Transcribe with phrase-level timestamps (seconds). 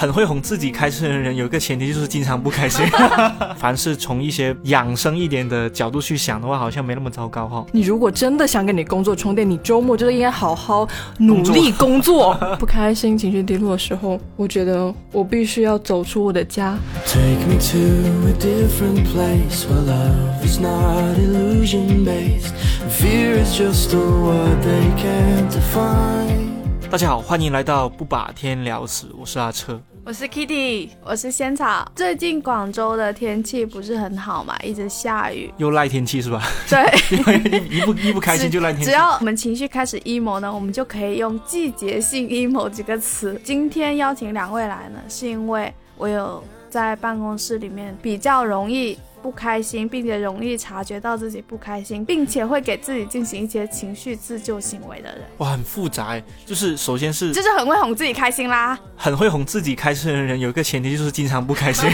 [0.00, 2.82] 很会哄自己开心的人，有一个前提就是经常不开心。
[3.58, 7.66] 凡是从一些养生一点的角度去想的话，好像没那么糟糕哈。
[7.70, 10.88] 你如果真的想给你工作充电，你周末就应该好好
[11.18, 12.32] 努力工作。
[12.58, 16.78] 不开心、情绪低落的时候，我觉得我必须要走出我的家。
[17.04, 17.78] Take me to
[18.26, 22.54] a different place where love is not illusion based,
[22.88, 26.48] fear is just a word they can't define.
[26.90, 29.80] 大家好，欢迎来到不把天聊死，我是阿车，
[30.10, 31.88] 我是 Kitty，我是仙草。
[31.94, 36.42] 最近广州的天气不是很好嘛，一直下雨，又赖天气是吧？
[36.68, 36.82] 对，
[37.16, 38.86] 因为一不一不开心就赖天气。
[38.86, 43.40] 只要我们情绪开始 emo 呢，我们就可以用季节性 emo 几个词。
[43.44, 48.98] 今天邀请两位来呢，是因为我有在办公室里面比较容易。
[49.22, 56.20] 不开心，并且容易察觉到自己不开心，并且会给自己进行一些情绪自救行为的人，哇，很复杂。
[56.46, 58.78] 就是首先是，就是很会哄自己开心啦。
[58.96, 61.88] 很会哄自己开心的人，有一个前提就是经常不开心。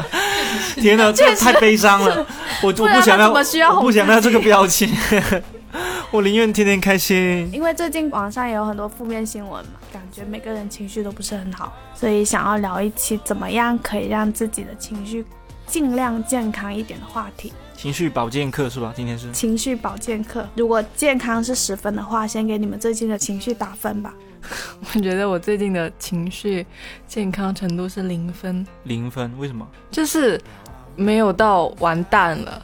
[0.76, 2.26] 天哪，这太悲伤了。
[2.62, 3.28] 我我不想要，
[3.74, 4.88] 我不想要这个标签。
[6.10, 7.50] 我宁愿天天开心。
[7.52, 15.24] 因为最近网上也有很多负面新闻嘛，感觉每个人情绪都不是很好，所以想要聊一期怎么样可以让自己的情绪。
[15.66, 18.92] 尽量健康一点的话题，情绪保健课是吧？
[18.96, 20.46] 今天是情绪保健课。
[20.54, 24.14] 如果健康是十分的话，先给你们最近的情绪打分吧。
[24.94, 26.66] 我觉得我最近的情绪
[27.08, 28.66] 健康程度是零分。
[28.84, 29.32] 零分？
[29.38, 29.66] 为什么？
[29.90, 30.40] 就是
[30.96, 32.62] 没有到完蛋了。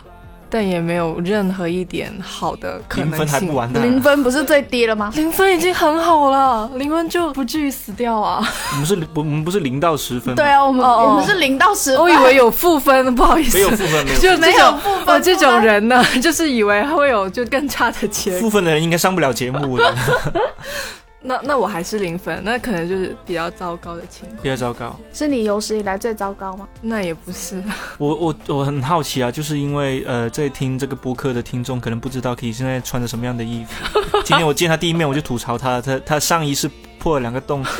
[0.51, 3.19] 但也没有任何一点好的可能性。
[3.19, 3.83] 零分还不完蛋？
[3.83, 5.13] 零分不是最低了吗？
[5.15, 8.47] 零分已经很好了，零分就不至于死掉啊。
[8.73, 10.35] 我们是不，我们不是零到十分。
[10.35, 11.97] 对啊，我们我们是零到十。
[11.97, 13.57] 我以为有负分，不好意思。
[13.57, 14.19] 没有负分，没有。
[14.19, 15.23] 就 没有负分。
[15.23, 18.41] 这种人呢，就是以为会有就更差的结果。
[18.41, 19.95] 负分的人应该上不了节目的。
[21.23, 24.43] 那那我还是零分，那可能就是比较糟糕的情况。
[24.43, 26.67] 比较糟糕，是你有史以来最糟糕吗？
[26.81, 27.63] 那也不是。
[27.99, 34.01] 我我我很好奇啊，就是因为呃，在听这个播客的听众可能不知道，K 现在穿着什么样的衣服。
[34.25, 36.71] 今天我见他第一面，我就吐槽他，他他上衣是
[37.01, 37.65] 破了两个洞。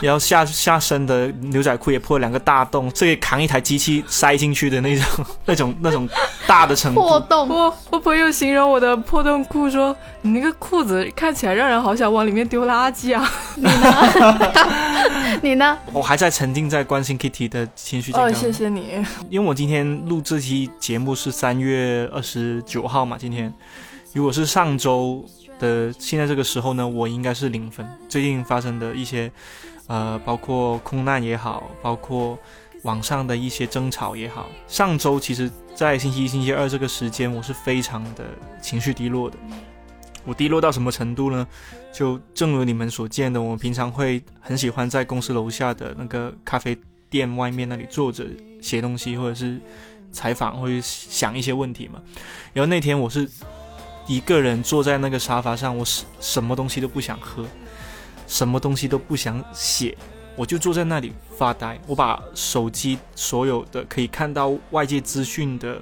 [0.00, 6.08] 然后下下身的牛仔裤也破了两个大洞，是可以扛一台机器塞进去的那种、 那种、那种
[6.44, 7.00] 大的程度。
[7.00, 7.48] 破洞。
[7.48, 15.38] 我我朋友形容我的破洞裤说：“你那个裤子看起来让人好想往里面丢垃圾啊。”你呢？
[15.40, 15.78] 你呢？
[15.92, 18.28] 我还在沉浸在关心 Kitty 的情绪健康。
[18.28, 19.04] 哦，谢谢你。
[19.30, 23.52] 因为我今天录这期节目是三月二十九号嘛，今天
[24.14, 25.24] 如果是上周
[25.62, 27.86] 的现在这个时候呢，我应该是零分。
[28.08, 29.32] 最近发生的一些。
[29.88, 32.38] 呃，包括空难也好，包括
[32.82, 34.48] 网上的一些争吵也好。
[34.68, 38.24] 上周其实，在星期一、星期二这个时间，我是非常的
[38.62, 39.36] 情绪低落的。
[40.24, 41.46] 我低落到什么程度呢？
[41.92, 46.78] 就正如你们所见的，我平常会很喜欢在公司楼下的那个咖啡
[47.10, 48.24] 店外面那里坐着
[48.62, 49.60] 写东西，或者是
[50.12, 52.00] 采访，或者想一些问题嘛。
[52.54, 53.28] 然后那天我是
[54.06, 57.46] 一个人坐在那个沙发上，我什什么东西都不想喝。
[58.26, 59.96] 什么东西都不想写，
[60.36, 61.78] 我就坐在那里发呆。
[61.86, 65.78] 我把手机所有的可以看到外界资讯的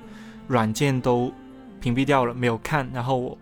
[0.49, 1.33] 软件都
[1.81, 2.91] 屏蔽掉了，没有看。
[2.93, 3.39] 然后我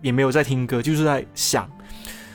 [0.00, 1.70] 也没有在听歌，就是在想，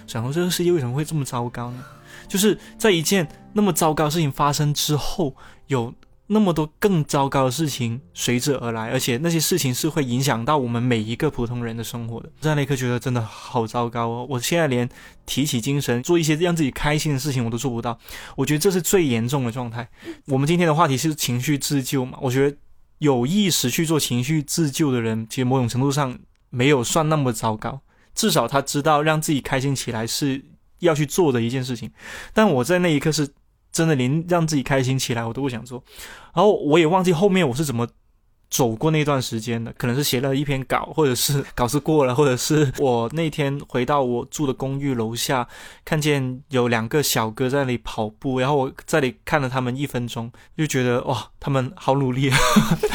[0.06, 1.84] 想说这个世界为什么会这么糟糕呢？
[2.28, 5.36] 就是在一件那么糟糕的事情发生之后，
[5.68, 5.94] 有。
[6.28, 12.32] 那么多更糟糕的事情随之而来，而且那些事情是会影响到我们每一个普通人的生活的。
[12.40, 14.28] 在那一刻觉得真的好糟糕哦！
[14.30, 14.88] 我现在连
[15.26, 18.00] 提起精神做一些让自己开心的事情我都做不到。
[18.38, 19.88] 我觉得这是最严重的状态。
[20.28, 22.18] 我们今天的话题是情绪自救嘛？
[22.22, 22.58] 我觉得
[23.00, 26.18] 有意识去做情绪自救的人，其实某种程度上
[26.50, 27.82] 没有算那么糟糕。
[28.16, 30.44] 至少他知道让自己开心起来是
[30.80, 31.92] 要去做的一件事情。
[32.34, 33.28] 但我在那一刻是。
[33.74, 35.84] 真的连让自己开心起来我都不想做，
[36.34, 37.86] 然后我也忘记后面我是怎么。
[38.54, 45.48] 走过那段时间的，可能是写了一篇稿，或者是稿子过了，或者是我那天回到我住的公寓楼下，
[45.84, 52.38] 看见有两个小哥在那里跑步，然后我在里看了他们一分钟，就觉得哇，他们好努力啊，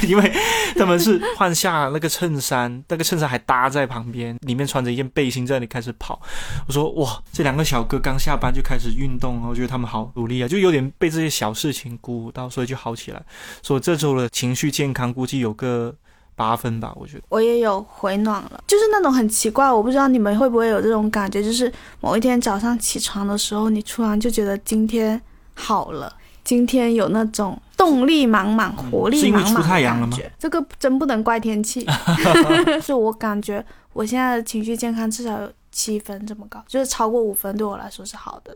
[0.06, 0.32] 因为
[0.76, 6.22] 他们是换下那个衬衫，那个衬衫还搭在旁边，里面穿着一件背心在那里开始跑。
[6.68, 13.20] 我说哇，这两个小哥刚下班就开始运动，我觉得他们好努力啊，就有点被这些小事情鼓舞到，所以就好起来。
[13.60, 15.47] 所以这周的情绪健康估计有。
[15.48, 15.94] 有个
[16.36, 17.22] 八分吧，我觉得。
[17.30, 25.20] 我也有回暖了，就是那种很奇怪，我不知道你们会不会有这种感觉，就是某一天早上起床的时候，你突然就觉得今天
[25.54, 26.14] 好了，
[26.44, 30.30] 今天有那种动力满满、活力满满的感觉。
[30.38, 31.84] 这个真不能怪天气，
[32.80, 35.40] 是我感觉我现在的情绪健康至少
[35.78, 38.52] 七分这么高，就是超过五分对我来说是好的。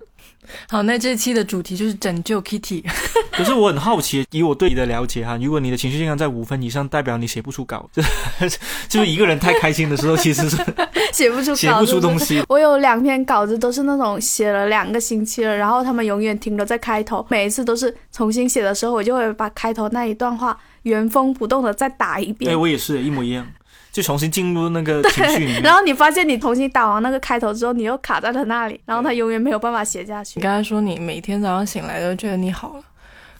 [0.68, 2.82] 好，那这期的主题就是拯救 Kitty。
[3.30, 8.02] 可是我很好奇，以我对你的了解哈，如果你的情绪健康在五分以上，代表你写不出稿，就
[8.88, 10.56] 就是一个人太开心的时候，其实是
[11.14, 12.42] 写不出写不出东西。
[12.48, 22.50] 我有两篇稿子都是那种写了两个星期了，然后他们永远停留在开头，每一次都是重新写的时候，我就会把开头那一段话原封不动的再打一遍。
[22.50, 23.46] 哎我也是一模一样。
[23.92, 30.40] 就重新进入那个情绪里面，然后你发现你重新打完那个开头之后，你又卡在了那里，然后他永远没有办法写下去。
[30.40, 32.82] 你刚才说你每天早上醒来都觉得你好了，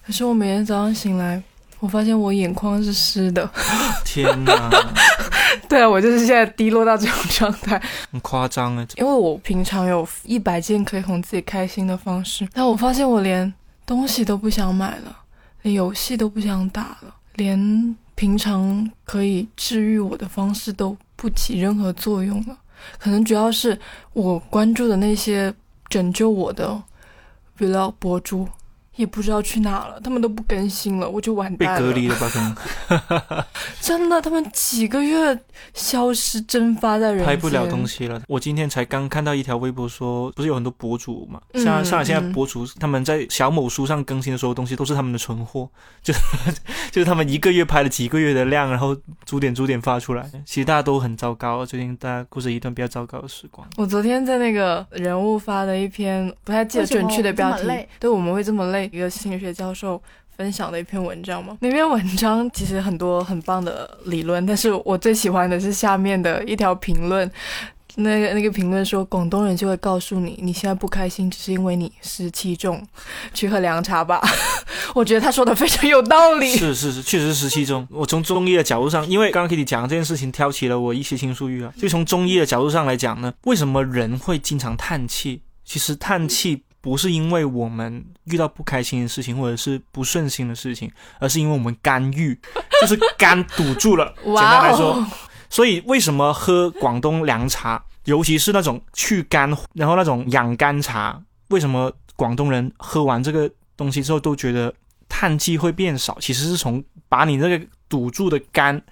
[0.07, 1.43] 可是我每天早上醒来，
[1.81, 3.51] 我发现我眼眶是湿的。
[4.05, 4.71] 天哪！
[5.71, 7.81] 对啊，我就是现在低落到这种状态，
[8.13, 8.87] 很夸张啊。
[8.97, 13.51] 因为我平常有一百件可以哄自己开心的方式，但我发现我连
[13.87, 15.17] 东西都不想买了，
[15.63, 17.97] 连游戏都不想打了，连。
[18.15, 22.59] 平常可以治愈我的方式都不起任何作用了，
[22.99, 23.79] 可能主要是
[24.13, 25.53] 我关注的那些
[25.89, 26.83] 拯救我的
[27.59, 28.49] vlog 博主。
[28.97, 31.81] 也不知道去哪了，他们都不更新了，我就完蛋了。
[31.81, 32.29] 被隔离了吧？
[32.29, 33.45] 可能
[33.81, 35.39] 真的，他们几个月
[35.73, 38.21] 消失蒸发在人，拍不了东西了。
[38.29, 41.41] 我今天才刚看到一条微博说，不是有很多博主嘛？
[41.55, 45.69] 像上海现在博主他们在小某书上更新的所有东西都是他们的存货，
[46.03, 46.13] 就
[46.93, 50.31] 就是他们一个月拍了几个月的量，然后逐点逐点发出来。
[50.45, 53.67] 其实大家都很糟糕，最近大家过着一段比较糟糕的时光。
[53.79, 57.67] 我昨天在那个人物发的一篇，不太记得准确的标题，
[57.99, 58.82] 对，我们会这么累。
[58.85, 60.01] 一个心理学教授
[60.37, 61.57] 分享的一篇文章吗？
[61.61, 67.31] 那篇文章其实很多很棒的理论，但是我最喜欢的是下面的一条评论。
[67.97, 72.83] 那个那个评论说，广东人就会告诉你，你现在不开心，只是因为你湿气重，
[73.35, 74.19] 去喝凉茶吧。
[74.97, 76.57] 我觉得他说的非常有道理。
[76.57, 77.87] 是是是，确实是湿气重。
[77.91, 81.71] 我从中医的角度上，因为刚刚 Kitty 讲这件事情，挑起了我一些倾诉欲啊。
[81.77, 85.43] 就从中医的角度上来讲呢，为什么人会经常叹气？
[85.63, 86.63] 其实叹气。
[86.83, 90.91] 不是因为我们遇到不开心的事情或者是不顺心的事情，
[91.21, 92.39] 而是因为我们肝郁，
[92.83, 94.13] 就是肝堵住了。
[94.23, 95.07] 简单来说，
[95.49, 104.75] 所以为什么喝广东凉茶，尤其是那种去肝，然后那种养肝茶，为什么广东人喝完这个东西之后都觉得
[105.09, 106.19] 叹气会变少？
[106.21, 108.83] 其实是从把你那个堵住的肝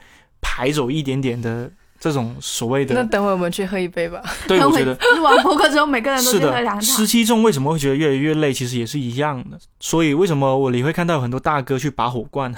[0.41, 1.71] 排走一点点的。
[2.01, 4.23] 这种所谓的，那等会我们去喝一杯吧。
[4.49, 6.81] 对，我觉得录完播客之后，每个人都是喝凉茶。
[6.81, 8.51] 湿气重为什么会觉得越来越累？
[8.53, 9.59] 其实也是一样的。
[9.79, 12.51] 所以为什么我你会看到很多大哥去拔火罐，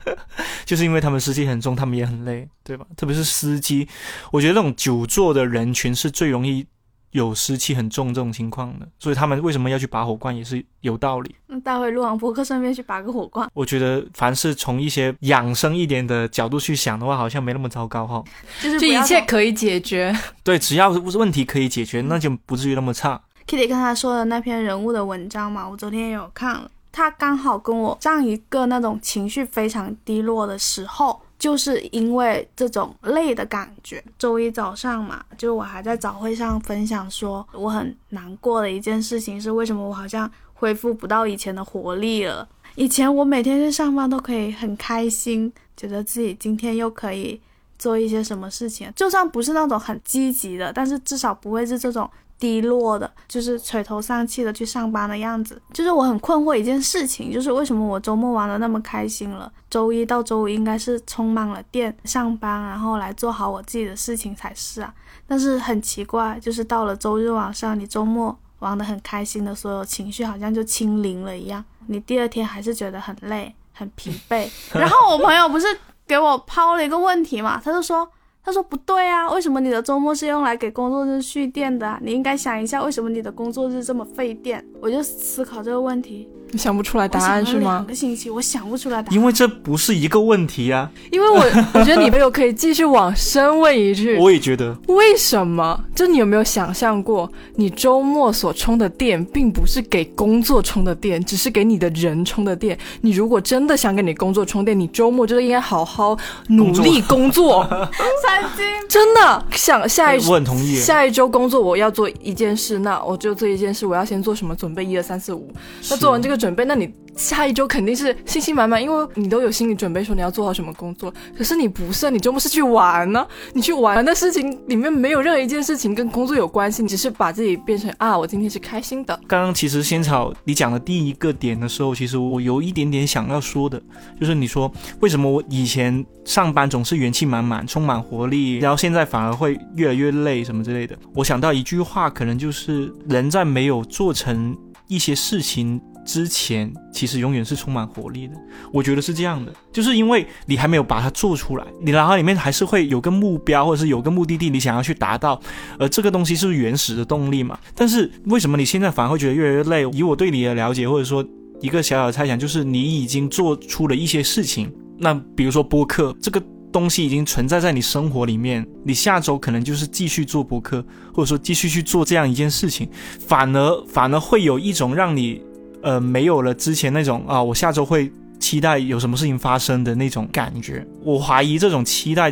[0.66, 2.84] 就是因为他们湿气很重，他们也很累，对吧？
[2.94, 3.88] 特别是司机，
[4.30, 6.66] 我觉得那种久坐的人群是最容易。
[7.14, 11.32] 有湿气很重这种情况的，所以他们为什么要去拔火罐也是有道理。
[11.46, 13.48] 那待会录完播客顺便去拔个火罐。
[13.54, 18.24] 我觉得凡是从一些养生一点的角度去想的话，好像没那么糟糕哈。
[18.60, 20.12] 就是这一切可以解决。
[20.42, 23.20] 对，只要问题可以解决，那就不至于那么差。
[23.46, 31.20] Kitty 刚才说的那篇人物的文章嘛，我昨天也有看了，他刚好跟我上一个那种情绪非常低落的时候。
[31.38, 34.02] 就是因为这种累的感觉。
[34.18, 42.48] 周一早上嘛，就我还在早会上分享说，我很难过的一件事情是，为什么我好像恢复不到以前的活力了？
[42.76, 47.40] 以前我每天去上班都可以很开心，觉得自己今天又可以
[47.78, 52.10] 做一些什么事情，就算不是那种很积极的，但是至少不会是这种。
[52.44, 55.58] 低落的，就是垂头丧气的去上班的样子。
[55.72, 64.92] 就是我很困惑一件事情，就是为什么我周末玩的那么开心了，周一到周五应该是充满了电上班，然后来做好我自己的事情才是啊。
[65.26, 74.46] 但是很奇怪，就是到了周日晚上，你周末玩的很开心的所有情绪好像就清零了一样，你第二天还是觉得很累、很疲惫。
[74.74, 75.66] 然后我朋友不是
[76.06, 78.06] 给我抛了一个问题嘛，他就说。
[78.44, 81.98] 他说不对啊，为什么你的周末是用来给工作日蓄电的？
[82.02, 84.62] 你应该想一下，为什么你的工作日这么费电？
[84.82, 86.28] 我就思考这个问题。
[86.54, 87.78] 你想不出来答案是吗？
[87.78, 89.12] 两个星期，我想不出来答案。
[89.12, 90.88] 因为这不是一个问题呀。
[91.10, 91.40] 因为我
[91.72, 94.16] 我觉得你朋友可以继续往深问一句。
[94.22, 94.72] 我也觉得。
[94.86, 95.84] 为什么？
[95.96, 102.78] 就你有没有想象过，你周末所充的电，并不是给工作充的电，只是给你的人充的电。
[103.00, 106.16] 你如果真的想给你工作充电，你周末就应该好好
[106.50, 107.66] 努力工作。
[108.22, 108.64] 三金。
[108.88, 110.76] 真的想下一，我很同意。
[110.76, 113.84] 下一周工作我要做一件事，那我就做一件事。
[113.84, 114.84] 我要先做什么准备？
[114.84, 115.52] 一二三四五。
[115.90, 116.43] 那做完这个。
[116.44, 116.92] 准备，那你。
[117.16, 121.14] 下一周肯定是信心满满，因为你都有心理准备，说你要做好什么工作。
[121.38, 123.24] 可是你不是，你周末是去玩呢。
[123.52, 129.16] 你去玩的事情里面没有任何一件事情跟工作有关系，你只是把自己变成啊，我今天是开心的。
[129.28, 133.80] 刚刚其实仙草你讲的第一个点的时候，其实我有一点点想要说的，
[134.18, 140.98] 就是你说为什么我以前上班总是元气满满、充满活力，然后现在反而会越来越累什么之类的。
[141.14, 144.58] 我想到一句话，可能就是人在没有做成
[144.88, 145.80] 一些事情。
[146.04, 148.34] 之前其实永远是充满活力的，
[148.72, 155.40] 我觉得是这样的，就是因为你还没有把它做出来，你脑海里面还是会有个目标或者是有个目的地，你想要去达到，
[155.78, 157.58] 而这个东西是原始的动力嘛。
[157.74, 159.90] 但是为什么你现在反而会觉得越来越累？
[159.92, 161.24] 以我对你的了解，或者说
[161.60, 164.70] 一个小小的猜想，就是你已经做出了一些事情。
[164.98, 172.88] 那比如说播客这个东西已经存在在你生活里面，你下周可能就是继续做播客，或者说继续去做这样一件事情，
[173.26, 175.42] 反而反而会有一种让你。
[175.84, 178.10] 呃，没有了之前那种啊，我下周会
[178.40, 180.84] 期待有什么事情发生的那种感觉。
[181.02, 182.30] 我怀疑这种期待，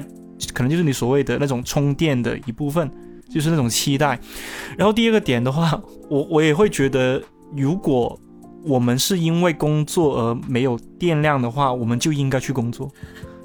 [0.52, 2.90] 可能就是你所谓的那种充电的一部分，
[3.30, 4.18] 就是那种期待。
[4.76, 7.22] 然后第二个点的话，我 我也会觉得，
[7.54, 8.18] 如果
[8.64, 12.90] 我们是因为工作而没有电量的话，我们就应该去工作，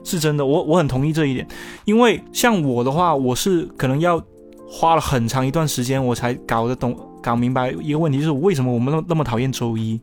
[0.04, 0.46] 是真的。
[0.46, 1.46] 我我很同意这一点，
[1.86, 4.24] 因为像我的话，我是可能要
[4.70, 6.98] 花了很长一段时间，我才搞得懂。
[7.28, 10.00] 搞明白一个问题，就是为什么我们那么那么讨厌周一？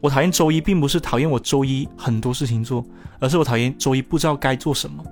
[0.00, 2.84] 我讨厌周一，并不是讨厌我周一很多事情做，
[3.18, 5.02] 而是我讨厌周一不知道该做什么。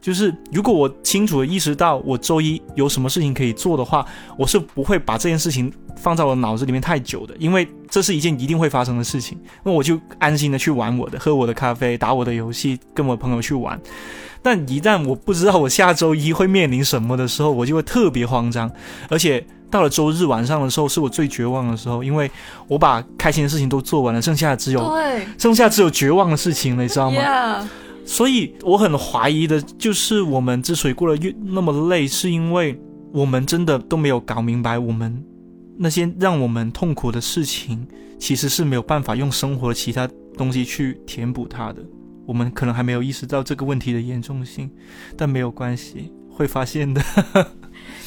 [0.00, 4.04] 就是如果我清楚的意识到我周一有什么事情可以做的话，
[4.36, 9.38] 我是不会把这件事情放在我脑子里面太久的，因为这是一件一定会发生的事情。
[9.62, 13.80] 那我就安心的去玩我的，喝我的咖啡，打我的游戏，跟我朋友去玩。
[14.42, 18.68] 但一旦我不知道我下周一会面临什么的时候，我就会特别慌张，
[19.08, 19.46] 而且。
[19.70, 22.30] 到了周日晚上的时候，是我最绝望的时候，因为
[22.66, 24.98] 我把开心的事情都做完了，剩下的只有
[25.38, 27.68] 剩下只有绝望的事情了，你知道吗？
[28.04, 32.80] 所以我很怀疑的，就是我们之所以过得越那么累，是因为
[33.12, 35.22] 我们真的都没有搞明白，我们
[35.76, 37.86] 那些让我们痛苦的事情，
[38.18, 40.08] 其实是没有办法用生活其他
[40.38, 41.82] 东西去填补它的。
[42.26, 44.70] 我们可能还没有意识到这个问题的严重性，
[45.16, 47.02] 但没有关系，会发现的。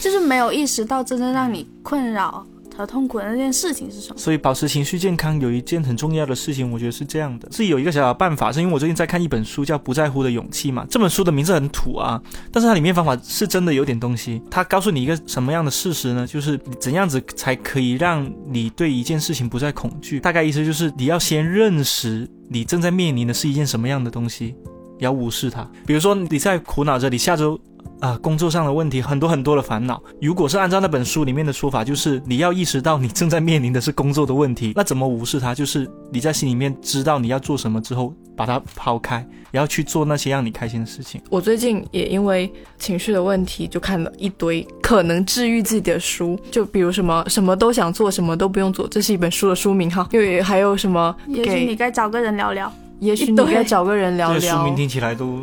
[0.01, 2.43] 就是没有意识到真正让你困扰
[2.75, 4.17] 和痛苦的那件事情是什么。
[4.17, 7.47] 所以保持情绪健康有一件很重要的事情，我觉得是这样的。
[7.51, 10.87] 是有一个小小办法，是因为我最近在看一本书，叫《不在乎的勇气》嘛。
[10.89, 12.19] 这本书的名字很土啊，
[12.51, 14.41] 但是它里面方法是真的有点东西。
[14.49, 16.25] 它告诉你一个什么样的事实呢？
[16.25, 20.19] 就是怎样子才可以让你对一件事情不再恐惧。
[20.19, 24.55] 大概意思就是你要先认识你正在面临的是一件什么样的东西，
[24.97, 25.69] 要无视它。
[25.85, 27.59] 比如说你在苦恼着你下周。
[28.01, 30.01] 啊，工作上的问题很多很多的烦恼。
[30.19, 35.53] 如果是按照那本书里面的说法，就是你要意识到你正在面临的是工作的问题，那怎么无视它？
[35.53, 41.21] 就是你在心里面知道你要做什么之后，把它抛开，然后去做那些让你开心的事情。
[41.29, 50.07] 我最近也因为情绪的问题，就看了一堆可能治愈自己的书，就比如什么什么都想做，什么都不用做，这是一本书的书名哈。
[50.11, 51.15] 因为还有什么？
[51.27, 52.73] 也许你该找个人聊聊。
[53.01, 54.57] 也许你该找个人聊聊。
[54.57, 55.39] 书名听起来都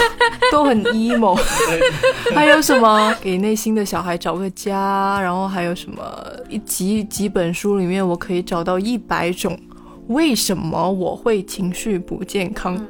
[0.50, 1.38] 都很 emo。
[2.34, 5.20] 还有什么给内心的小孩找个家？
[5.20, 6.02] 然后还有什么
[6.48, 9.58] 一几几本书里面，我可以找到一百种
[10.06, 12.82] 为什么我会情绪不健康？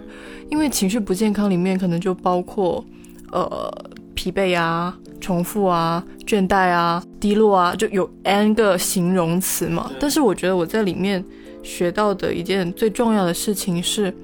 [0.48, 2.84] 因为情绪不健康里面可能就包括
[3.32, 3.68] 呃
[4.14, 9.90] 疲惫啊、重复啊、倦怠啊、低落啊，就有 n 个形容词嘛。
[9.98, 11.24] 但是我觉得我在里面。
[11.62, 14.14] 学到的一件最重要的事情是，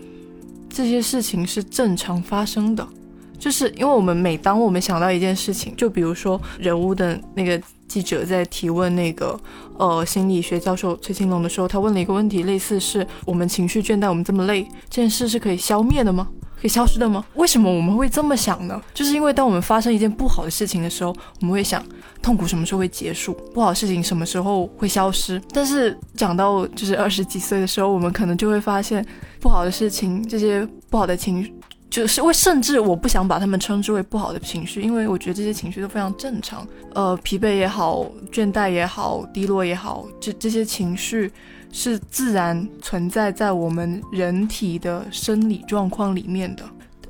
[0.68, 2.86] 这些事情是正常发生的，
[3.38, 9.38] 就是因为我们每当我们想到一件事情，就比如说人物的那个记者在提问那个
[9.78, 16.28] 呃心理学教授崔庆龙的时候，他问了一个问题，类似是我们情绪倦怠，我们这么累，这件事是可以消灭的吗？
[16.60, 17.24] 可以消失的吗？
[17.34, 18.80] 为什么我们会这么想呢？
[18.92, 21.84] 就是因为当我们发生一件不好的事情的时候，我们会想
[22.20, 25.40] 痛苦什么时候会结束，不好的事情什么时候会消失。
[25.52, 29.04] 但是讲到就是二十几岁的时候，我们可能就会发现
[29.40, 31.54] 不好的事情，这些不好的情绪，
[31.88, 36.66] 就是会甚至我不想把他们称之为不好的情绪，因为我觉得这些情绪都非常正常。
[36.92, 41.30] 呃，疲惫也好，倦怠也好，低落也好，这这些情绪。
[41.70, 46.62] 是自然存在在我们人体的生理状况里面的。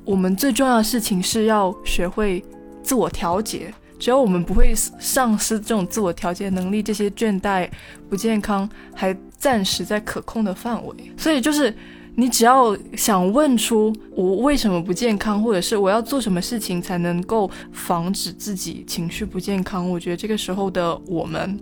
[0.05, 2.45] 我们最重要的事情是要学会
[2.83, 3.73] 自我调节。
[3.99, 7.69] 只要我们不会丧失这种自我调节能力，这些倦怠、
[8.09, 10.95] 不健康还暂时在可控的范围。
[11.17, 11.75] 所以就是，
[12.15, 21.59] 你只要想问出我为什么不健康，或者是我要做什么事情才能够防止自己情绪不健康，我觉得这个时候的我们。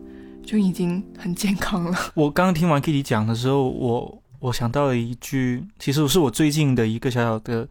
[0.47, 1.99] 就已经很健康了。
[2.15, 7.69] 我刚听完 Kitty 讲的时候，我我想到了一句，其实是我最近的一个小小的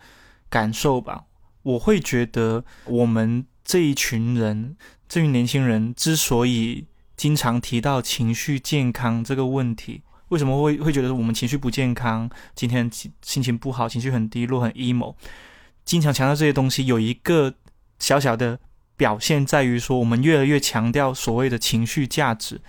[0.50, 1.24] 感受吧。
[1.64, 4.76] 我会觉得，我们这一群人，
[5.08, 12.30] 这群年轻人之所以经常提到情绪健康这个问题，为什么会会觉得我们情绪不健康？
[12.54, 12.92] 今天
[13.22, 15.16] 心情不好，情绪很低落，很 emo，
[15.86, 17.54] 经常强调这些东西，有一个
[18.00, 18.60] 小小的。
[18.98, 22.60] 表现在于说，我们越来越强调所谓的情绪价值。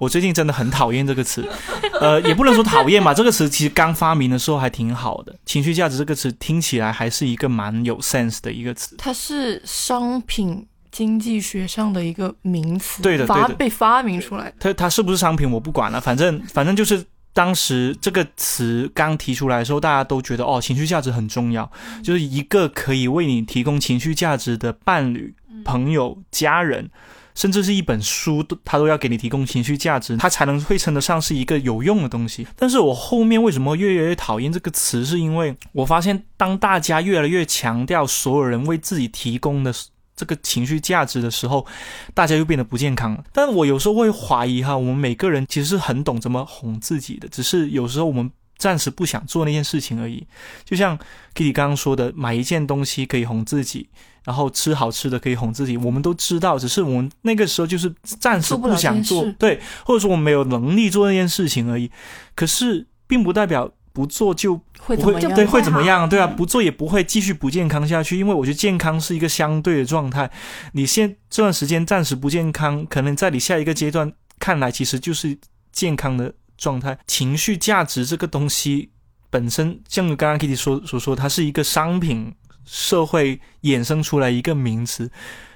[0.00, 1.48] 我最近真的很讨厌这个词，
[2.00, 3.14] 呃，也不能说讨厌吧。
[3.14, 5.34] 这个词其实刚发明的时候还挺好的。
[5.46, 8.96] 情绪价值这个词听起来还是一个蛮有 sense 的一个词。
[8.98, 14.52] 它是商品经济学上的一个名词，对的，发被发明出来。
[14.58, 21.70] 它它是不是商品我不管了，反正反正就是当时这个词刚提出来的时候，大家都觉得哦，情绪价值很重要，
[22.02, 25.34] 就是一个可以为你提供情绪价值的伴侣。
[25.64, 26.90] 朋友、家人，
[27.34, 32.46] 甚至是一本书，都他都要给你提供情绪价值，他才能会称得上是一个有用的东西。
[32.56, 35.04] 但是我后面为什么越来越讨厌这个词？
[35.04, 39.72] 是因为我发现，当大家越来越强调所有人为自己提供的
[40.16, 41.66] 这个情绪价值的时候，
[42.14, 43.24] 大家又变得不健康了。
[43.32, 48.30] 但我有时候会怀疑哈，我们每个人其实是很懂怎么哄自己的，只是有时候我们。
[48.58, 50.26] 暂时不想做那件事情而已，
[50.64, 50.98] 就像
[51.32, 53.88] Kitty 刚刚说的，买一件东西可以哄自己，
[54.28, 55.74] 然后吃好吃的可以哄自己。
[55.78, 61.90] 我们都知道，只是我们那个时候就是暂时不想做，对，或者说我们没有能力做那件事情而已。
[62.34, 64.96] 可是，并不代表不做就不会
[65.34, 66.06] 对，会怎么样？
[66.06, 70.30] 对啊，不做也不会继续不健康下去，因为我觉得健康是一个相对的状态。
[70.72, 75.38] 你现这段时间暂时不健康，可能在你下一个阶段看来，其实就是
[75.72, 76.34] 健康的。
[76.58, 78.90] 状态、情绪价值这个东西
[79.30, 82.34] 本身，像刚刚 Kitty 说所说，它是一个商品，
[82.70, 85.10] 社会衍生出来一个名词。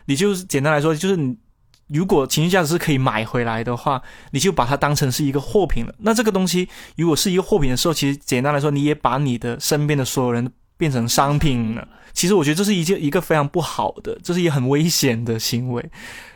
[0.07, 1.37] 你就是简单来说，就是你
[1.89, 5.95] 如果情绪价值是可以买回来的话，你就把它当成是一个货品了。
[5.99, 11.87] 那这个东西如果是一个货品的时候，其实简单来说，你也把你的身边的所有人变成商品了。
[12.13, 15.91] 其实我觉得这是一件一个非常不好的，这是一个很危险的行为。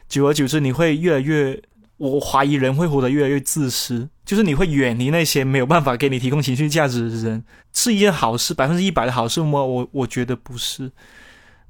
[0.09, 1.61] 久而久之，你会越来越。
[1.99, 9.62] 我怀疑人会活得越来越自私，就是你会远离那些没有办法给你提供情绪价值的人，是一件好事，百分之一百的好事吗？
[9.62, 10.93] 我我觉得不是，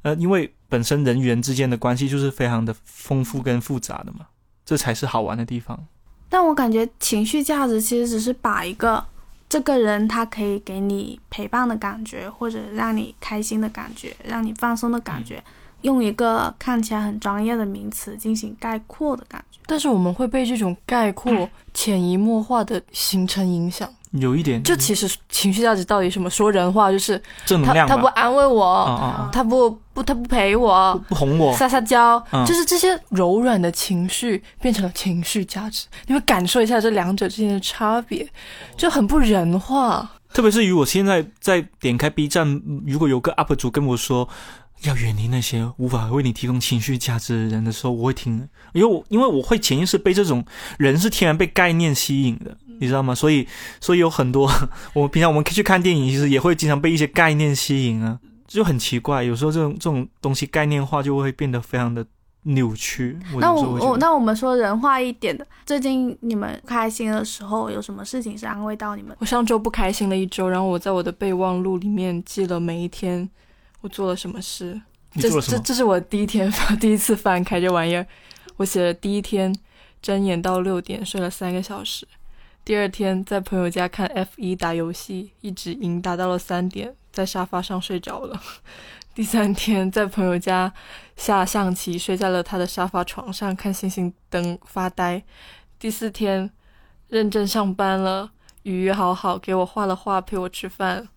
[0.03, 4.27] 呃，因为本身人与人之间的关系就是非常的丰富跟复杂的嘛，
[4.65, 5.87] 这才是好玩的地方。
[6.29, 9.05] 但我感觉情绪价值其实只是把一个
[9.49, 15.41] 这个人他可以给你陪伴的感觉，或者让你开心的感觉，让你放松的感觉。
[15.83, 24.63] 用一个看起来很专业的名词进行概括的感觉，但是我们会被这种概括潜移默化的形成影响，有一点。
[24.63, 26.29] 就其实情绪价值到底什么？
[26.29, 27.87] 说人话就是正能量。
[27.87, 35.87] 他不安慰我，他不不他不陪我，不哄我，撒撒娇，就是这些柔软的情绪变成了情绪价值。
[36.07, 38.27] 你会感受一下这两者之间的差别，
[38.77, 40.11] 就很不人化。
[40.33, 44.29] 特别是如果现在在点开 B 站，如果有个 UP 主跟我说。
[44.83, 50.45] 要远离那些无法为你提供情绪价值的人的时候，我会听，因为我因为我会潜意识被这种
[50.79, 53.15] 人是天然被概念吸引的，你知道吗？
[53.15, 53.47] 所以
[53.81, 54.51] 所以有很多
[54.93, 59.25] 我们平常我们可以去看电影，其实也会经常被一些概念吸引啊，就很奇怪。
[59.25, 62.05] 有时候这种这种东西概念化就会变得非常的
[62.43, 63.19] 扭曲。
[63.41, 69.17] 那我我那我们说人话一点的，最近你们开心的时候有什么事情是安慰到你们？
[69.21, 73.29] 我上周不开心了一周，然后我在我的备忘录里面记了每一天。
[73.87, 74.81] 我做了什么事？
[75.15, 78.05] 这这这是我第一天 第一次翻开这玩意儿。
[78.57, 79.55] 我写了第一天
[80.03, 82.07] 睁眼到六点睡了三个小时，
[82.65, 88.43] 第二天在朋友家看 F 一打游戏，一直赢打到了三点，在沙发上睡着了。
[89.15, 90.73] 第三天在朋友家
[91.17, 95.23] 下象棋，睡在了他的沙发床上看星星灯发呆。
[95.79, 96.51] 第四天
[97.09, 98.33] 认真上班了，
[98.65, 101.09] 雨约好好给我画了画陪我吃饭。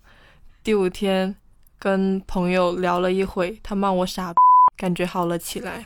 [0.64, 1.36] 第五天。
[1.80, 4.34] 跟朋友聊了一会，他骂我傻，
[4.78, 5.86] 感觉好了起来。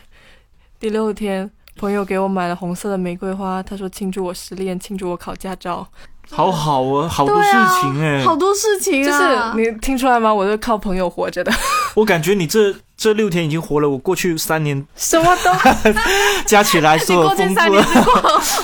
[0.79, 5.87] 第六天，朋友给我买了红色的玫瑰花，他说庆祝我失恋，庆祝我考驾照。
[6.31, 9.53] 好好啊，好多事情哎，好多事情啊！
[9.53, 10.33] 就是你听出来吗？
[10.33, 11.51] 我是靠朋友活着的。
[11.95, 15.51] 我感觉你这这六天已经活了我过去三年 什么都
[16.45, 17.61] 加起来 所有丰富。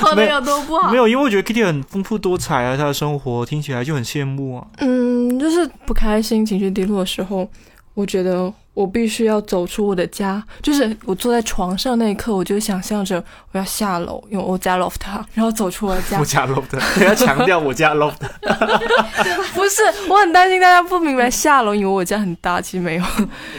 [0.06, 0.92] 活的有多不好？
[0.92, 4.68] 没有，因为我觉得 Kitty 很丰富多彩啊，她的生活听起来就很羡慕啊。
[4.80, 7.48] 嗯，就是不开心、情绪低落的时候，
[7.94, 8.52] 我觉得。
[8.80, 14.96] 我必须要走出我的家，就是我坐在床上那一刻，我就想象着我要下楼，因为我家 loft，
[15.34, 16.18] 然后走出我家。
[16.18, 16.64] 我家 loft，
[17.04, 18.16] 要强调我家 loft。
[19.54, 23.04] 不是，我很担心大家不明白下楼，因为我家很大，其实没有。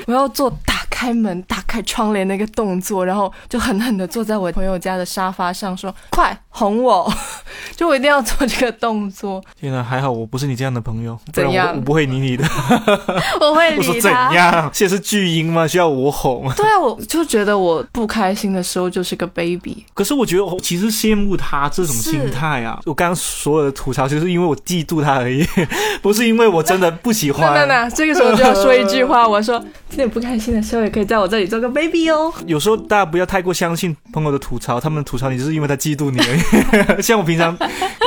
[0.07, 1.11] 我要做打开。
[1.21, 7.13] 门、打开窗帘那个动作，然后就狠狠的坐在我朋友家的沙发上，说：“快哄我！”
[7.77, 9.43] 就我一定要做这个动作。
[9.59, 11.75] 天哪，还好我不是你这样的朋友，怎样？
[11.77, 12.45] 我不会理你的。
[13.41, 14.29] 我会理他。
[14.29, 14.71] 怎样？
[14.73, 15.67] 现在是巨婴吗？
[15.67, 16.51] 需要我哄？
[16.55, 19.85] 对啊，我就觉得我不开心的时候就是个 baby。
[19.93, 22.81] 可是我觉得我其实羡慕他这种心态啊。
[22.87, 25.45] 我刚刚所有的吐槽就是因为我嫉妒他而已，
[26.01, 27.53] 不是因为我真的不喜欢。
[27.53, 29.63] 那那这个时候就要说一句话，我说。
[29.91, 32.33] 有点不开心的时候，也可以在我这里做个 baby 哦。
[32.47, 37.01] 有时候大家不要太过相信朋友的吐槽，他们吐槽你就是因为他嫉妒你而已。
[37.03, 37.57] 像我平常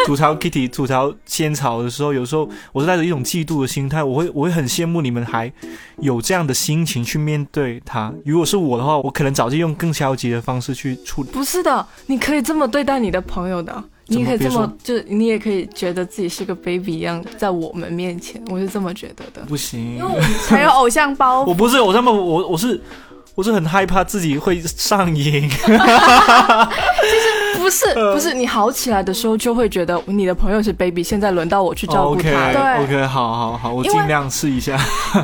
[0.06, 5.52] 吐槽 Kitty、吐槽仙草的时候，有时候我是带着一种嫉妒的心态，我会我会很羡慕你们还
[6.00, 8.14] 有这样的心情去面对他。
[8.26, 11.30] 如果是我的话，我可能早就用更消极的方式去处理。
[11.30, 13.84] 不是的，你可以这么对待你的朋友的。
[14.08, 19.42] 你可以这么，就你也可以觉得自己是个 baby 一样，在我们面前，我是这么觉得的。
[19.48, 21.48] 不行，因为才有偶像包袱。
[21.48, 22.82] 我不是偶像包，我我是
[23.34, 25.50] 我是很害怕自己会上瘾。
[25.50, 32.52] 其 实不是不是，你好起来的时候就会觉得你的朋友是 baby，现在轮到我去照顾他。
[32.52, 34.78] 对，OK，好好好，我尽量试一下。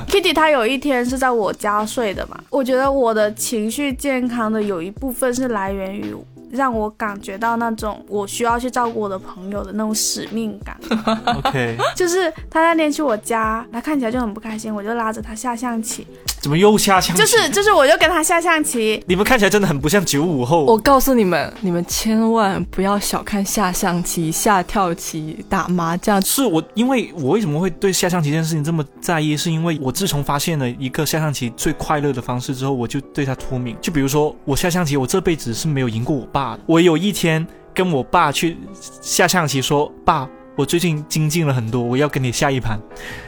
[0.07, 2.39] Kitty 他有一天是在我家睡的嘛？
[2.49, 6.15] 我觉得我的情绪健康的有一部分是来源于。
[6.51, 10.77] 让我感觉到那种我需要去照顾我的朋友的那种使命感。
[11.37, 16.07] OK，就是他那天去我家，他看起来就很不开心，我就拉着他下象棋。
[16.39, 17.21] 怎么又下象棋？
[17.21, 19.03] 就是就是，我就跟他下象棋。
[19.07, 20.63] 你们看起来真的很不像九五后。
[20.65, 26.21] 我告诉你们，你们千万不要小看下象棋、下跳棋、打麻将。
[26.21, 29.35] 是我，因为我为什么会对下象棋这件事情这么在意？
[29.35, 33.75] 是因为我自从发现了一个下象棋最快乐的方式之后，我就对他脱敏。
[33.81, 36.61] 就比如说我下象棋，我这辈子是没有赢过我爸的。
[36.65, 38.57] 我有一天跟我爸去
[39.01, 40.27] 下象棋，说爸。
[40.59, 42.77] 我最近精进了很多，我要跟你下一盘，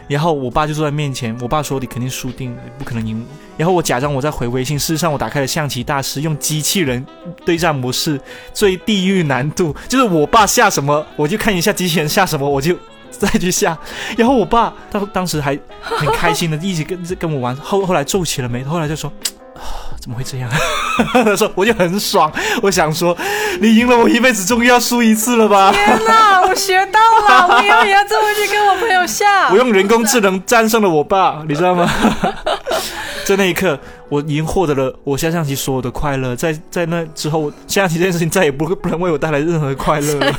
[0.09, 3.25] 然后我爸就坐在面前，我爸说你肯定输定了，不可能赢。
[3.55, 7.05] 然后我假装我在回微信，事实上我打开了象棋大师，用机器人
[7.45, 8.19] 对战模式，
[8.53, 12.75] 最地狱难度，就是我爸下什么，我就看一下机器人下什么，我就
[13.09, 13.79] 再去下。
[14.17, 19.09] 然后我爸他当时还很开心的一直跟跟我玩，后后来皱起了眉头，后来就说。
[19.99, 20.49] 怎么会这样？
[21.13, 22.31] 他说我就很爽，
[22.63, 23.15] 我想说，
[23.59, 25.71] 你赢了我一辈子，终于要输一次了吧？
[25.71, 29.49] 天哪， 我学到了，我以后也要这么去跟我朋友下。
[29.51, 31.89] 我用人工智能战胜了我爸，你知道吗？
[33.23, 36.35] 在那一刻，我已经获得了我下象棋所有的快乐。
[36.35, 40.33] 在在那之后，下象棋这件事情再也不会不能为我带来任何快乐了，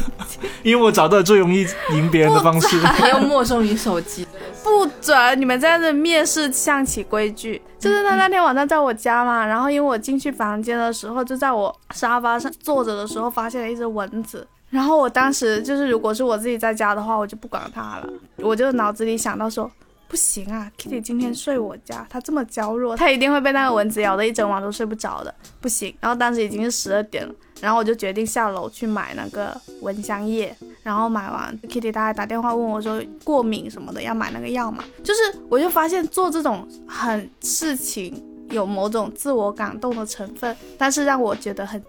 [0.64, 2.80] 因为我找到了最容易赢别人的方式。
[3.08, 4.26] 要没收你手机。
[4.62, 7.60] 不准你们在这蔑视象棋规矩。
[7.78, 14.46] 就是他那天晚上在我家嘛，然后因为我进去房间的时候，就在我沙发上坐着的时候，发现了一只蚊子。
[14.70, 18.08] 然后我当时就是，如果是我自己在家的话，我就不管它了。
[18.38, 19.70] 我就脑子里想到说，
[20.12, 25.94] 不行啊，Kitty 今天睡我家，它这么娇弱，它一定会被那个蚊子咬的一整晚都睡不着的，不行。
[26.00, 27.34] 然后当时已经是十二点了。
[27.62, 41.82] 然后我就决定下楼去买那个蚊香液，然后买完，Kitty 他还打电话问我说过敏什么的要买那个药嘛，就是我就发现做这种很事情有某种自我感动的成分，但是让我觉得很。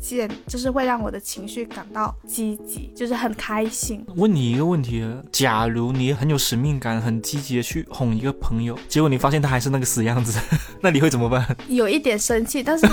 [0.00, 4.04] 见就是会让我的情绪感到积极，就是很开心。
[4.16, 10.38] 问你一个问题：假如你很有使命感，很积极的去哄一个朋友，结果你发现他还是那个死样子，
[10.80, 11.56] 那你会怎么办？
[11.68, 12.86] 有一点生气，但是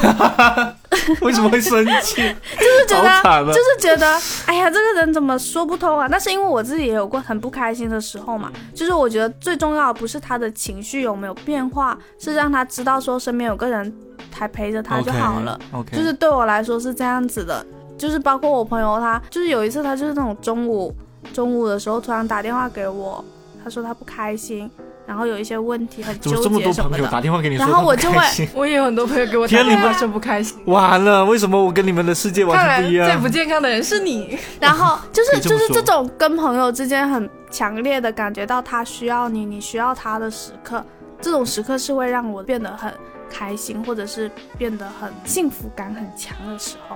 [1.22, 2.16] 为什么会生气？
[2.58, 6.08] 就是觉得，就是觉得，哎呀，这个人怎么说不通啊？
[6.10, 13.94] 那是因为我自己也有过很不开心的时候嘛，就是我觉得最重要的不是他的情绪有没有变化，是让他知道说身边有个人。
[14.38, 15.58] 还陪着他就好了，
[15.92, 17.66] 就是对我来说是这样子的，
[17.98, 20.94] 就是包括我朋友他，就是有一次他就是那种中午
[21.34, 23.24] 中午的时候突然打电话给我，
[23.64, 24.70] 他说他不开心，
[25.08, 33.08] 然后有一些问题很纠结什么的，然后我就会，我也有很多朋友给我打电话说不开心，完了，为什么我跟你们的世界完全不一样？
[33.08, 40.84] 最不健康的人是你， 然后就是就是这种跟朋友之间很强烈的感觉到他需要你，你需要他的时刻，
[41.22, 42.94] 这种时刻是会让我变得很。
[43.38, 46.96] 开心，或者是变得很幸福感很强的时候，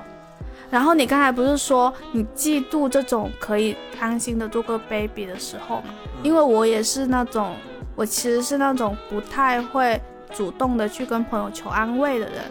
[0.72, 5.90] 然后你刚才不是说你嫉妒这种可以安心的做个 baby 的时候吗？
[6.24, 7.54] 因为我也是那种，
[7.94, 12.46] 我其实是那种不太会主动的去跟朋友求安慰的人，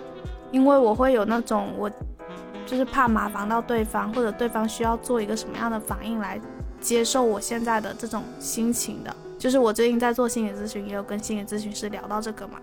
[0.50, 1.90] 因为我会有那种我
[2.66, 6.38] 就是怕麻烦到对方，或者对方需要做一个什么样的反应来
[6.78, 9.16] 接受我现在的这种心情的。
[9.38, 12.58] 就是我最近在做心理咨询，也有跟心理咨询师聊到这个嘛。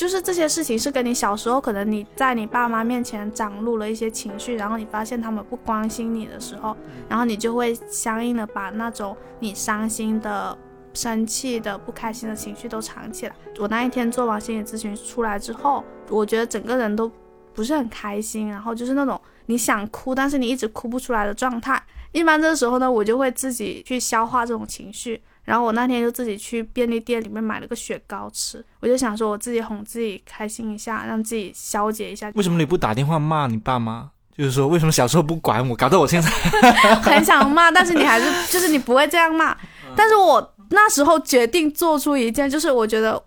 [0.00, 6.74] 就是这些事情是跟你小时候可能你在你爸妈面前展露了一些情绪，然后你发现他们不关心你的时候，
[7.06, 10.56] 然后你就会相应的把那种你伤心的
[10.94, 13.34] 生气的、不开心的情绪都藏起来。
[13.58, 17.12] 我那一天做完心理咨询出来之后，我觉得整个人都
[17.52, 21.78] 不是很开心，然后就是那种你想哭，但是你一直哭不出来的状态。
[22.12, 25.20] 一般这个时候呢，我就会自己去消化这种情绪。
[25.44, 32.30] 然后我那天就自己去便利店里面买了个雪糕吃，我就想说我自己哄自己开心一下，让自己消解一下。
[32.34, 34.10] 为什么你不打电话骂你爸妈？
[34.36, 36.30] 就是说为什么小时候不管我，搞得我现在
[37.02, 39.56] 很想骂，但是你还是就是你不会这样骂。
[39.96, 43.22] 但是我那时候决定做出一件，就是我觉得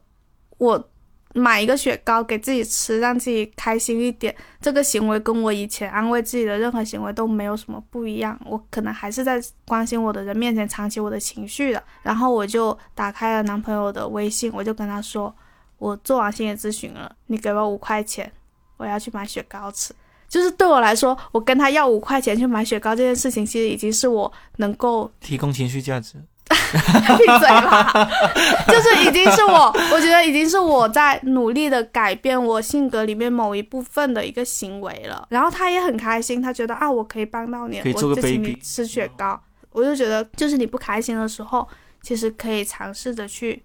[0.58, 0.90] 我。
[1.34, 4.34] 买一个雪糕给自己吃，让自己开心一点。
[4.62, 8.40] 这个行为跟我以前安慰自己的任何行为都没有什么不一样。
[8.46, 11.84] 我可能还是在关心我的人面前藏起我的情绪的。
[12.04, 15.34] 然后我就打开了男朋友的微信，我就跟他说
[15.80, 18.32] ：“我做完心理咨询了，你给我五块钱，
[18.78, 19.94] 我要去买雪糕吃。”
[20.30, 26.16] 就是对我来说，我跟他要五块钱去买雪糕这件事情，其实已经是我能够提供情绪价值。
[27.18, 28.10] 闭嘴吧！
[28.68, 35.28] 就是已经是我，我觉得已经是我在努力的改变我性格里面某一部分的一个行为了。
[35.30, 39.42] 然后他也很开心，他觉得啊，我可以帮到你，我就请你吃雪糕。
[39.72, 41.68] 我就觉得，就是你不开心的时候，
[42.02, 43.64] 其实可以尝试着去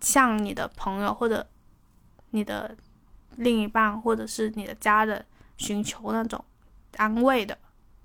[0.00, 1.46] 向你的朋友或者
[2.30, 2.74] 你的
[3.36, 5.22] 另一半或者是你的家人
[5.58, 6.42] 寻求那种
[6.96, 7.56] 安慰的。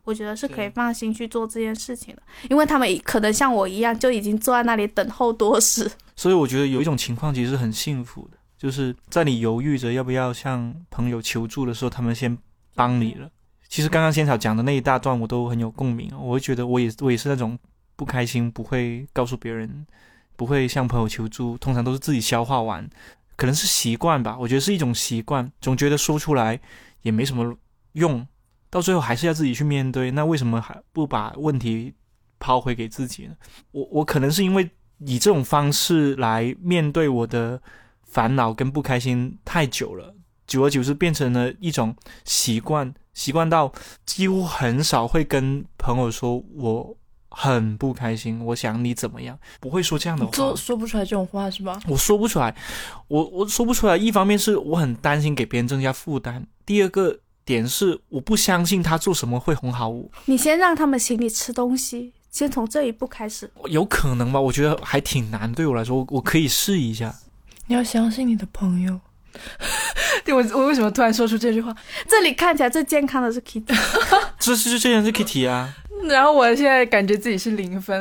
[0.08, 5.92] 我觉得是可以放心去做这件事情的，因为他们可能像我一样就已经坐在那里等候多时。
[6.16, 12.38] 所以我觉得有一种情况其实很幸福的，就是在你犹豫着要不要向朋友求助的时候，他们先
[12.74, 13.30] 帮你了。
[13.68, 17.60] 其实刚刚仙草讲的那一大段我都很有共鸣，我会觉得我也我也是那种
[17.98, 19.86] 不开心不会告诉别人，
[20.38, 22.90] 不会向朋友求助，通常都是自己消化完，
[23.36, 24.38] 可能是习惯吧。
[24.40, 26.58] 我觉得是一种习惯，总觉得说出来
[27.02, 27.58] 也没什么
[27.92, 28.26] 用。
[28.70, 31.94] 到最后还是要自己去面对，那为什么还不把问题
[32.38, 33.36] 抛回给自己呢？
[33.72, 37.62] 我我可能是因为以这种方式来面对我的
[38.04, 40.14] 烦恼跟不开心太久了，
[40.46, 43.72] 久而久之变成了一种习惯，习惯到
[44.06, 46.98] 几乎很少会跟朋友说我
[47.30, 51.80] 很不开心，我想你怎么样，不会说这样的话，说说不出来这种话是吧？
[51.88, 52.54] 我说不出来，
[53.08, 53.96] 我我说不出来。
[53.96, 57.22] 一方面是我很担心给别人增加负担，第二个。
[57.48, 60.06] 点是我不相信他做什么会哄好我。
[60.26, 63.50] 你先让他们请你吃东西，先从这一步开始。
[63.70, 64.40] 有可能吧？
[64.42, 67.16] 我觉得还挺难，对我来说，我可以试一下。
[67.68, 69.00] 你要相信你的朋友。
[70.26, 71.76] 对我，我为什么突然说出这句话？
[72.08, 73.76] 这里看起来最健康的是 Kitty，
[74.40, 75.74] 这是这样是 Kitty 啊。
[76.08, 78.00] 然后我现在感觉自己是零分，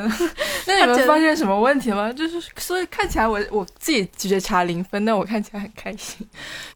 [0.67, 2.13] 那你们发现什么问题吗？
[2.13, 6.25] 就是所以看起来我我自己觉察零分，但我看起来很开心。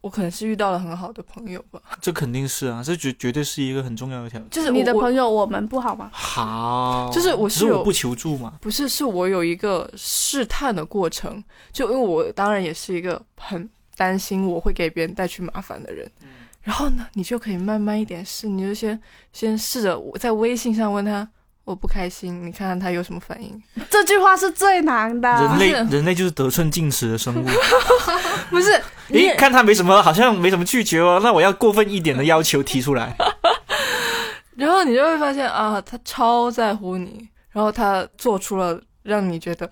[0.00, 1.80] 我可能是遇到了很好的朋友吧。
[2.00, 4.50] 这肯定是啊，这绝绝对是一个很重要的条件。
[4.50, 6.10] 就是你的朋友，我们不好吗？
[6.12, 8.54] 好，就是我是我不求助吗。
[8.60, 11.42] 不是，是我有一个试探的过程。
[11.70, 16.10] 就因为我当然也是一个很担心我会给别人带去麻烦的人。
[16.62, 19.00] 然后呢，你就可以慢慢一点试，你就先
[19.32, 21.28] 先试着我在微信上问他
[21.64, 23.60] 我不开心，你看看他有什么反应。
[23.90, 25.28] 这句话是最难的。
[25.28, 27.44] 人类 人类就是得寸进尺的生物。
[28.50, 33.16] 不是，你看他没什么，好像没什么拒绝哦，那我要过分一点的要求提出来。
[34.54, 39.68] 然后你就会发现啊，他超在乎你，然后他做出了让你觉得。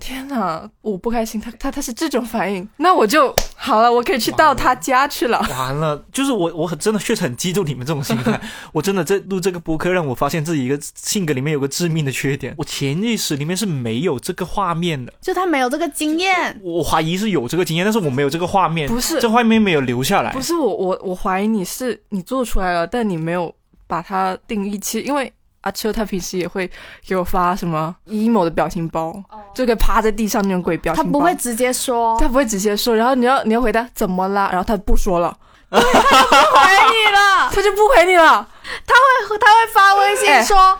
[0.00, 5.38] 天哪，我不开心，他他他是这种反应，那我就好了，我可以去到他家去了。
[5.50, 8.40] 完了，就是我，我很真的确实很嫉妒你们这种心态。
[8.72, 16.58] 我真的在录这个播客，让我发现自己一个性格里面有个致命的缺点，我潜意识里面是没有这个画面的，就他没有这个经验。
[16.62, 20.32] 我怀疑是有这个经验，但是我没有这个画面，不是这画面没有留下来。
[20.32, 23.54] 不是我我我怀疑你是你做出来了，但你没有
[23.86, 25.32] 把它定义起，因为。
[25.62, 26.70] 阿秋他平时也会
[27.06, 29.12] 给我发什么 emo 的表情包，
[29.54, 31.04] 就可以趴在地上那种鬼表情。
[31.04, 35.36] 他不会直接说，他不会直接说，然后你要你要回答怎么啦，然后他不说了，
[35.70, 38.48] 他就不回你了， 他就不回你了，
[38.86, 40.78] 他会他会发微信说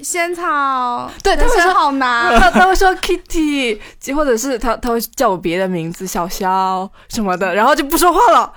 [0.00, 3.80] 仙草，对，他会说好难，他他会说 Kitty，
[4.14, 8.52] 或者是他他会叫我别的名字小肖什么的，然后就不说话了。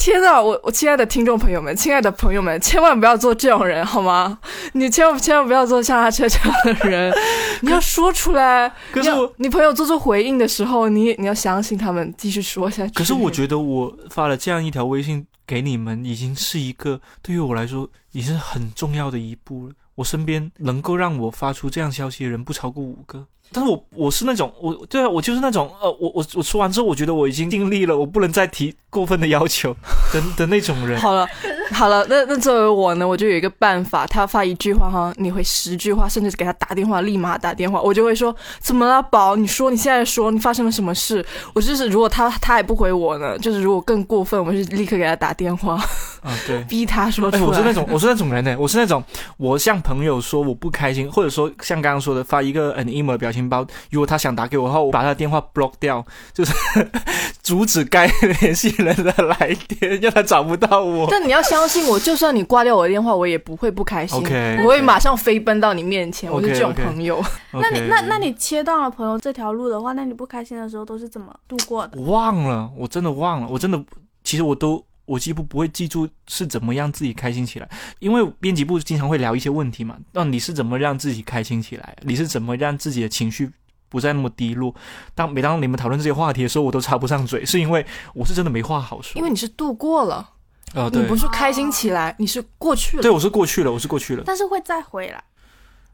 [0.00, 4.38] 天呐，我我亲爱的听众朋友们，亲爱的朋友们，千万不要做这种人，好吗？
[4.72, 7.12] 你千万千万不要做像阿车这样的人，
[7.60, 8.72] 你要说出来。
[8.90, 12.94] 可是我，你朋友做出回应的时候，你你要相信他们，继续说下去。
[12.94, 19.74] 可是我觉得我发了这样一条微信给你们，已经是一个对于我来说，已经是很重要的一步了。
[19.96, 23.26] 我身边能够让我发出这样消息的人不超过五个。
[23.52, 29.74] 但是我我是那种我对啊，我就是那种呃，我我我说完之后，我觉得我已经尽力了，我不能再提过分的要求
[30.12, 31.00] 的 的那种人。
[31.00, 31.26] 好了，
[31.72, 39.34] 好了，那那作为我呢，我就有一个办法，他要发一句话哈，你回十句话，甚至给他打电话，立马打电话，我就会说怎么了，宝？
[39.36, 41.24] 你说你现在说你发生了什么事？
[41.54, 45.74] 我就是如果他他还不回我呢，就是如果更过分，我就立刻给他打电话。
[46.22, 47.42] 啊，对，逼他说出来。
[47.42, 49.02] 我是那种，我是那种人呢，我是那种，
[49.38, 56.52] 我向朋友说我不开心，或者说像刚刚说的发一个 an emo 的表情包，如果他想打给我的话，我把他的电话 block 掉，就是
[57.42, 58.06] 阻止该
[58.40, 61.06] 联系人的来电，让他找不到我。
[61.10, 64.22] 但你要相信我，就算你挂掉我的电话，我也不会不开心。
[64.62, 66.30] 我会马上飞奔到你面前。
[66.30, 67.22] 我是这种朋友。
[67.52, 72.00] 那你那那你切断了朋友这条路的话，那你不开心的时候都是怎么度过的？
[72.02, 73.82] 忘了，我真的忘了，我真的，
[74.24, 74.84] 其实我都。
[75.10, 77.68] 我几乎不会记住是怎么让自己开心起来，
[77.98, 79.96] 因为编辑部经常会聊一些问题嘛。
[80.12, 81.96] 那你是怎么让自己开心起来？
[82.02, 83.50] 你是怎么让自己的情绪
[83.88, 84.72] 不再那么低落？
[85.16, 89.18] 当每当你们讨论这些话题的时候，我都插不上嘴，是因为我是真的没话好说。
[89.18, 90.30] 因为你是度过了，
[90.74, 93.02] 呃，你不是开心起来，你是过去了。
[93.02, 94.22] 对，我是过去了，我是过去了。
[94.24, 95.20] 但是会再回来，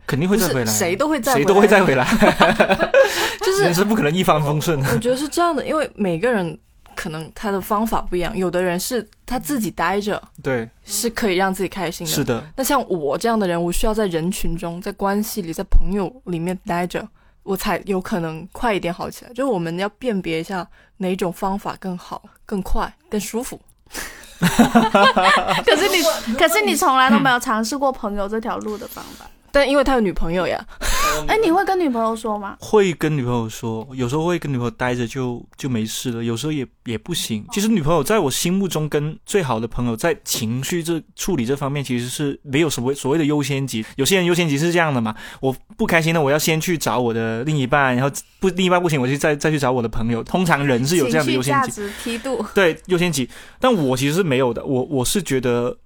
[0.06, 0.70] 肯定会再回来。
[0.70, 2.06] 谁都会再，谁都会再回来。
[3.40, 4.90] 就是人生不可能一帆风顺的。
[4.92, 6.58] 我觉得是这样的，因为每个人。
[6.96, 12.12] 可能他的方法不一样，有的人是他自己待着，对，是可以让自己开心的。
[12.12, 12.44] 是的。
[12.56, 17.06] 那像我这样的人，我需要在人群中，在关系里，在朋友里面待着，
[17.42, 19.30] 我才有可能快一点好起来。
[19.32, 23.60] 就是我们要辨别一下哪种方法更好、更快、更舒服。
[24.40, 29.24] 可是你，可是你从来都没有尝试过朋友这条路的方法。
[29.52, 30.62] 但因为他有女朋友呀，
[31.28, 32.56] 哎，你会跟女朋友说吗？
[32.60, 37.44] 会跟女朋友说，有时候会跟女朋友待着就就没事了，有时候也也不行。
[37.52, 43.84] 其实女朋友在我心目中跟最好的朋友在情绪这处理这方面其实是没有什么所谓的优先级。
[43.96, 50.22] 有些人优先级是这样的嘛，我不开心的我要先去找我的另一半，然后不另一半不行我就再再去找我的朋友。
[50.22, 53.28] 通常人是有这样的优先级梯度，对优先级。
[53.58, 55.76] 但我其实是没有的，我我是觉得。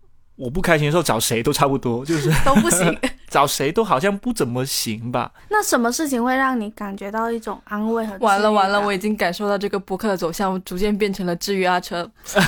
[0.41, 2.99] 我不开心的时候找谁都差不多，就是 都不行，
[3.29, 5.31] 找谁都好像不怎么行吧。
[5.51, 8.17] 那什么事情会让你感觉到一种安慰和？
[8.21, 12.43] 完了完了，我已经感受到这个博客的走向逐渐变成了治愈阿车， 不行，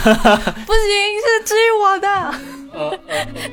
[1.21, 2.35] 是治愈我的。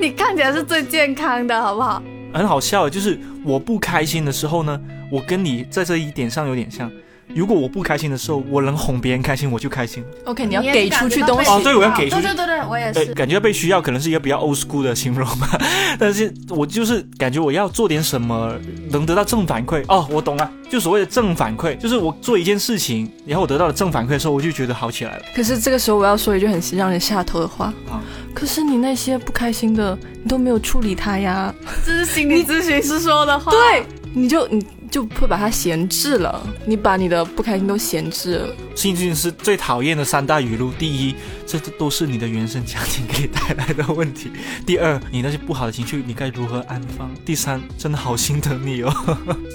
[0.00, 2.02] 你看起来是最健康的，好不好？
[2.32, 4.80] 很好笑，就是我不开心的时候呢，
[5.12, 6.90] 我跟你在这一点上有点像。
[7.34, 10.04] 如果我不开心的时候，我能哄别人开心，我就开心。
[10.24, 12.22] OK，你要给出去东西哦，对，我要给出去。
[12.22, 13.14] 对对对对，我也是。
[13.14, 15.58] 感觉被需要可能是一个比较 old school 的形容吧，
[15.98, 18.54] 但是我就是感觉我要做点什么，
[18.90, 19.84] 能得到正反馈。
[19.88, 25.22] 哦，我懂了，就所谓的正反馈，就是我做一件事情，然后我得到了正反馈的时候，我就觉得好起来了。
[25.34, 28.02] 可是这个时候我要说一句很让人下头的话啊，
[28.34, 31.54] 可是你那些不开心的，你都没有处理它呀。
[31.84, 33.50] 这是心理咨询师说的话。
[33.52, 34.64] 对，你就你。
[34.90, 38.54] 就会把它闲置了，你把你的不开心都闲置了。
[38.74, 41.14] 心理咨询师最讨厌的三大语录：第一，
[41.46, 44.30] 这都是你的原生家庭给你带来的问题；
[44.66, 48.92] 第二，你那些不好的情绪你该如何安放；第三，真的好心疼你哦。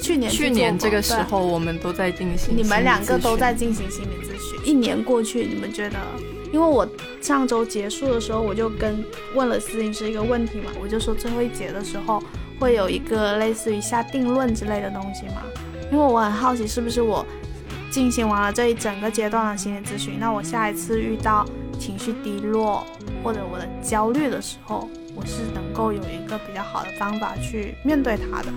[0.01, 4.65] 去年去年这个时候我们都在进行，你们两个都在进行心理咨询。
[4.65, 5.97] 一年过去，你们觉得？
[6.51, 6.87] 因为我
[7.21, 9.03] 上周结束的时候，我就跟
[9.33, 12.21] 问了咨询师一个问题嘛，我就说最后一节的时候。
[12.57, 15.43] 会有一个类似于下定论之类的东西嘛？
[15.91, 17.25] 因为我很好奇，是不是我
[17.91, 21.45] 进行完了这一整个阶段的心理咨询，那我下一次遇到
[21.77, 22.87] 情绪低落
[23.21, 28.47] 或者我的焦虑的时候，我是能够有一个比较好的方法去面对它的。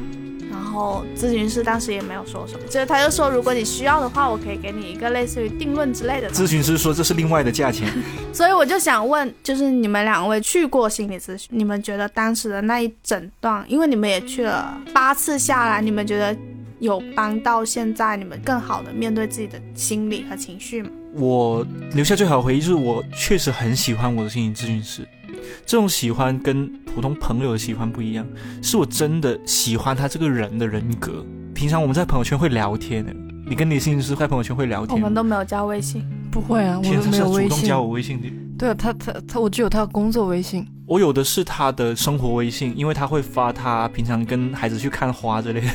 [0.51, 6.31] 然后咨询师当时也没有说什么，就是他就说，如果你需要的话，我可以给你一个类似于定论之类的。
[6.31, 7.89] 咨询师说这是另外的价钱，
[8.33, 16.37] 所以我就想问，就是你们两位去过心理咨询，你们觉得当时的那一整段，因为你们也去了八次下来，你们觉得
[16.81, 20.91] 有帮到现在你们更好的面对自己的心理和情绪吗？
[21.15, 25.07] 我留下最好的回忆就是我确实很喜欢我的心理咨询师。
[25.65, 28.27] 这种喜欢跟普通朋友的喜欢不一样，
[28.61, 31.25] 是我真的喜欢他这个人的人格。
[31.55, 33.15] 平常我们在朋友圈会聊天的，
[33.49, 37.51] 你跟你心理师在朋友圈会聊天，我们都没有加微信，不会啊，我都没有微信。
[37.51, 40.67] 主动加我微信的，对啊，他他他，我只有他的工作微信。
[40.89, 45.67] 我有的是他的生活微信，因为他会发他平常跟孩子去看花之类的。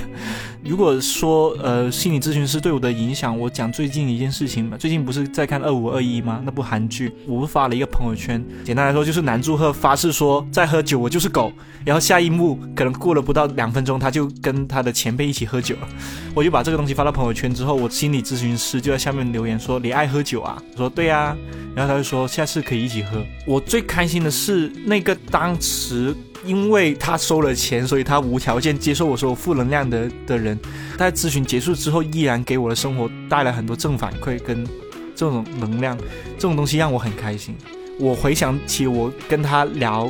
[0.63, 4.76] 如果说呃心理咨询师对我的影响，我讲最近一件事情吧。
[4.76, 6.41] 最近不是在看二五二一吗？
[6.43, 11.54] 那部韩剧，我发了一个朋友圈，简单来说就是男祝贺发誓说再喝酒我就是狗，
[11.86, 15.88] 然后下一幕可能过了不到两分钟，他就跟他的前辈一起喝酒了。
[16.34, 20.60] 我就把这个东西发到朋友圈之后，我心理咨询师就在下面留言说你爱喝酒啊？
[20.71, 21.38] 我说对呀，
[21.76, 23.21] 然后他就说下次可以一起喝。
[23.45, 25.02] 我最开心的是那。
[25.03, 30.57] 一个当时因为他收了钱，所以他无条件接受我说负能量的的人，
[30.97, 34.65] 在咨询结束之后，依然给我的生活带来很多正反馈跟
[35.13, 35.97] 这种能量，
[36.37, 37.53] 这种东西让我很开心。
[37.99, 40.09] 我回想起我跟他聊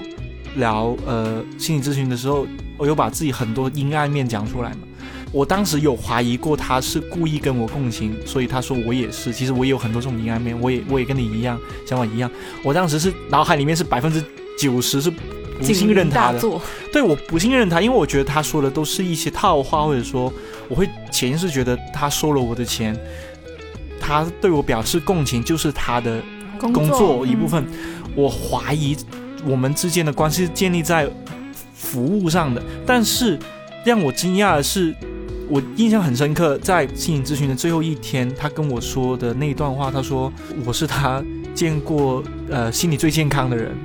[0.57, 2.45] 聊呃心理咨询的时候，
[2.77, 4.77] 我有把自己很多阴暗面讲出来嘛。
[5.33, 9.33] 我当时有怀疑过他是故意跟我共情，所以他说我也是。
[9.33, 12.29] 其实我也有很多这种阴暗面，我也我也跟你一样想法一样。
[12.63, 14.23] 我当时是脑海里面是百分之
[14.59, 16.39] 九十是不信任他的，
[16.91, 20.31] 对，我不信任他，因为我觉得他说的都是一些套话，或者说
[20.69, 22.95] 我会潜意识觉得他收了我的钱，
[23.99, 26.21] 他对我表示共情就是他的
[26.59, 27.65] 工作一部分。
[28.15, 28.95] 我怀疑
[29.43, 31.09] 我们之间的关系建立在
[31.73, 33.39] 服务上的，但是
[33.83, 34.93] 让我惊讶的是。
[35.49, 40.31] 我印象很深刻，在心理咨询的最后一天，他跟我说的那段话，他说
[40.65, 41.23] 我是他
[41.53, 43.75] 见过呃心理最健康的人，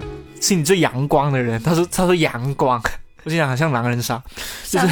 [0.41, 1.61] 心理最阳光的人。
[1.63, 2.81] 他说他说阳光，
[3.25, 4.23] 我心想好像狼人杀，
[4.69, 4.87] 就是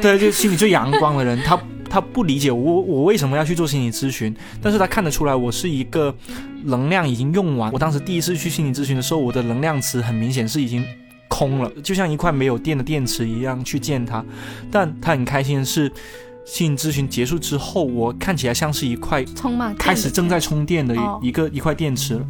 [0.00, 1.38] 对，就心理最阳光的人。
[1.44, 6.14] 他 他不理解我我为什么要去做心理咨询，但是他看得出来我是一个
[6.64, 7.70] 能量已经用完。
[7.70, 10.82] 我当时第一次去心理咨询的时候，我的能量池很明显是已经。
[11.32, 14.22] 空了，就像一块没有电的电池一样去见他，
[14.70, 15.90] 但他很开心的是，
[16.44, 22.20] 心理咨询结束之后，我看起来像是一块充满开始正在充电的一个一块电池。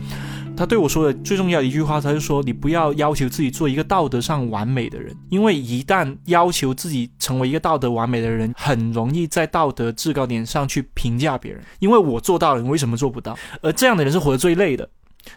[0.56, 11.60] 他对我说的最重要的一句话，他就说：“你不要要求自己做一个道德上完美的人，因为一旦要求自己成为一个道德完美的人，很容易在道德制高点上去评价别人。
[11.80, 13.36] 因为我做到了，你为什么做不到？
[13.62, 14.88] 而这样的人是活得最累的。”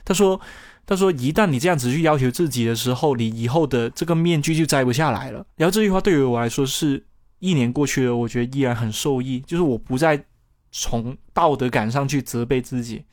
[0.06, 0.40] 他说。
[0.88, 7.04] 他说：“一旦你这样子去要求自己的时候，你以后的这个面具就摘不下来了。”然后这句话对于我来说是
[7.40, 9.40] 一年过去了，我觉得依然很受益。
[9.42, 10.24] 就是我不再
[10.72, 13.04] 从道德感上去责备自己，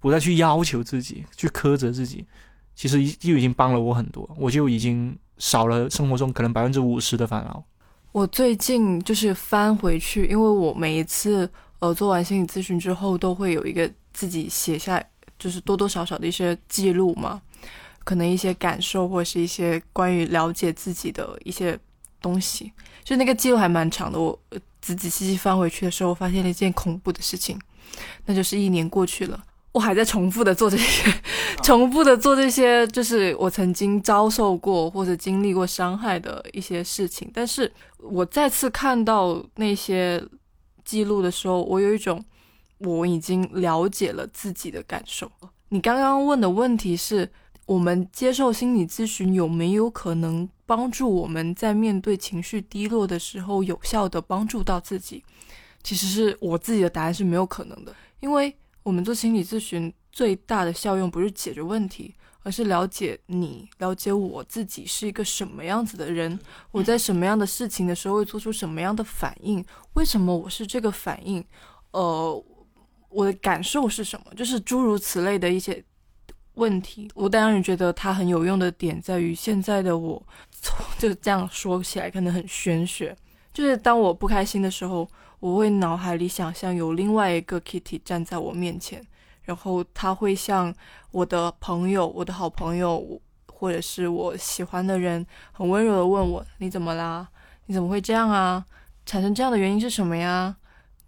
[0.00, 2.24] 不再去要求自己，去苛责自己，
[2.74, 4.28] 其实就已经帮了我很多。
[4.38, 7.62] 我就已经少了生活中可能百分之五十的烦恼。
[8.12, 11.50] 我最近就是翻回去，因为我每一次
[11.80, 15.04] 呃做完心理咨询之后，都会有一个自己写下。
[15.38, 17.40] 就是多多少少的一些记录嘛，
[18.04, 21.78] 可能一些感受或者是一些关于了解自己的一些
[22.20, 22.72] 东西，
[23.04, 24.18] 就那个记录还蛮长的。
[24.18, 24.38] 我
[24.80, 27.60] 仔仔细细翻回去的时候，发现了一件恐怖的事情，
[28.26, 31.12] 那就是一年过去了，我还在重复的做这些，
[31.62, 37.30] 重复的做这些，就是我曾经遭受过或者经历过伤害的一些事情。
[37.32, 40.22] 但是我再次看到那些
[40.84, 42.24] 记录的时候，我有一种。
[42.78, 45.30] 我已经了解了自己的感受。
[45.68, 47.30] 你刚刚问的问题是
[47.66, 55.22] 我们接受心理咨询有没有可能帮助我们在面对情绪低落的时候有效的帮助到自己？
[55.82, 66.38] 其实是我自己的答案是没有可能的，因为我们做心理咨询最大的效用不是解决问题，而是了解你，了解我自己是一个什么样子的人，
[66.70, 69.62] 我在什么样的事情的时候会做出什么样的反应，
[69.92, 71.44] 为什么我是这个反应？
[71.90, 72.42] 呃。
[73.08, 74.34] 我的感受是什么？
[74.34, 75.82] 就是诸如此类的一些
[76.54, 77.10] 问题。
[77.14, 83.16] 我当然觉得它很有用的点在于，现在的我，从就这样说起来可能很玄学。
[83.52, 85.08] 就是当我不开心的时候，
[85.40, 89.04] 我会脑海里想象有另外一个 Kitty 站在我面前，
[89.42, 90.72] 然后他会像
[91.10, 93.20] 我的朋友、我的好朋友，
[93.52, 97.28] 或者是我喜欢的人，很温柔的问我：“你怎么啦？
[97.66, 98.64] 你怎么会这样啊？
[99.06, 100.54] 产生这样的原因是什么呀？”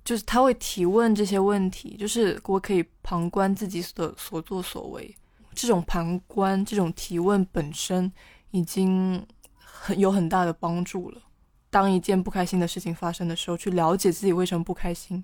[0.04, 5.14] 就是他会提问这些问题，就是我可以旁观自己的所作所为。
[5.54, 8.10] 这种旁观、这种提问本身
[8.50, 9.24] 已经
[9.56, 11.20] 很有很大的帮助了。
[11.68, 15.22] 当一件不开心的事情发生的时候，去了解自己为什么不开心，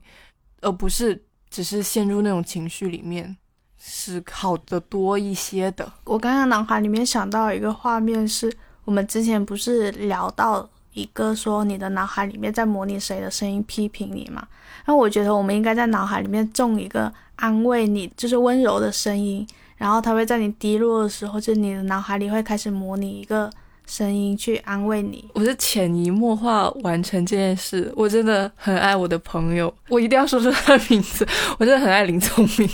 [0.61, 3.37] 而不是只是陷入那种情绪里面，
[3.79, 5.93] 是好的多一些的。
[6.05, 8.53] 我刚刚脑海里面想到一个画面，是
[8.85, 14.43] 我们之前不是聊到一个说你的脑海里面在模拟谁的声音批评你嘛？
[14.87, 23.51] 那我觉得我们应该在脑海里面种一个安慰你，就是温柔的声音，然后它会在你低落的时候，就你的脑海里会开始模拟一个
[23.87, 25.29] 声音去安慰你。
[25.35, 31.27] 我是潜移默化完成这件事，我真的很爱我的朋友，我一定要说出他的名字，
[31.59, 32.69] 我真的很爱林聪明，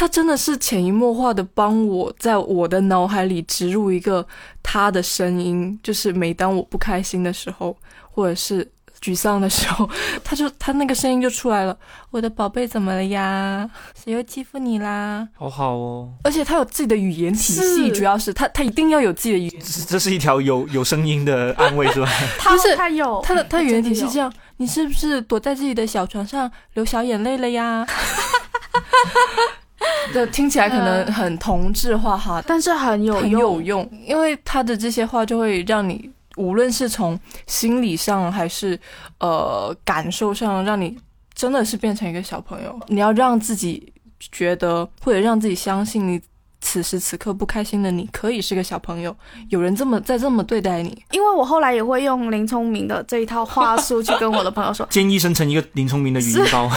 [0.00, 4.26] 他真的是潜移默化的帮我在我的脑海里植入一个
[4.62, 7.76] 他的声音，就是每当我不开心的时候，
[8.10, 8.66] 或者是。
[9.02, 9.88] 沮丧的时候，
[10.22, 11.74] 他就他那个声音就出来了。
[12.10, 13.68] 我的宝贝怎么了呀？
[13.94, 15.26] 谁又欺负你啦？
[15.34, 16.10] 好好哦。
[16.22, 19.62] 而且他有自己的语言体系， 主要是他他一定要有自己的语言。
[19.88, 22.06] 这是一条有有声音的安慰是吧？
[22.38, 24.30] 他是他有他的他语言体系这样。
[24.58, 27.86] 你是不是躲在自己的小床上流小眼泪了呀？
[30.12, 36.10] 这听起来可能很同质化哈，但是很有很有用，因为他的这些话就会让你。
[36.36, 37.18] 无论是从
[37.48, 38.78] 心理上还是
[39.18, 40.96] 呃感受上，让你
[41.34, 42.78] 真的是变成一个小朋友。
[42.86, 43.92] 你要让自己
[44.30, 46.18] 觉得，或者让自己相信，你
[46.60, 49.14] 此时此刻不开心的你可以是个小朋友，
[49.48, 51.02] 有人这么在这么对待你。
[51.10, 56.70] 因为我后来也会用林聪明的这一套话术去跟我的朋友说， 建议生成一个林聪明的语音包，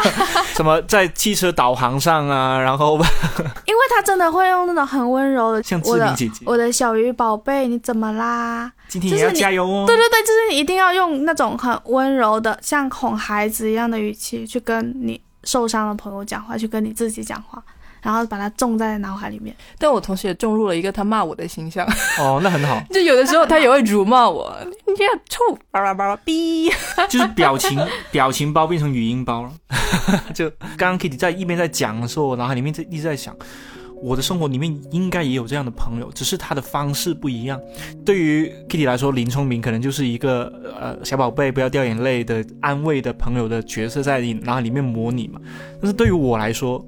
[0.54, 2.96] 什么在汽车导航上啊，然后，
[3.66, 8.70] 因为他真的会用那种很温柔的，像志明姐姐，我的小鱼宝贝，你怎么啦？
[8.88, 9.84] 今天也要加油哦。
[9.86, 17.62] 对对对，就是你一定要用那种很温柔的，像哄孩子一样的语气去跟你受伤的朋友讲话，去跟你自己讲话。
[18.02, 21.86] 然后把它种在脑海里面，但我同时也种入了一个他骂我的形象。
[22.18, 22.82] 哦，那很好。
[22.90, 24.54] 就有的时候他也会辱骂我，
[24.86, 25.38] 你这样臭，
[25.70, 26.70] 叭叭叭叭逼。
[27.08, 27.78] 就是表情
[28.10, 29.52] 表情包变成语音包了。
[30.34, 33.34] 就刚刚 Kitty 在一边在讲的时候，我脑海里面在一直在想，
[34.02, 37.60] 我的生活里面应该也有这样的朋友，只是他的方式不一样。
[38.04, 45.40] 对于 Kitty 来说，林聪明可能就是一个呃小宝贝不要掉眼泪的安慰的朋友的角色在你脑海里面模拟嘛。
[45.80, 46.84] 但是对于我来说，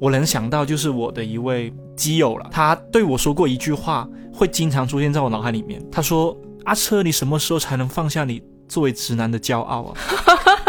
[0.00, 5.80] 我能想到就是我的一位基友了，他对我说过一句话，会经常出现在我脑海里面。
[5.90, 9.94] 他说：“阿车，你什么时候才能放下你作为直男的骄傲啊？”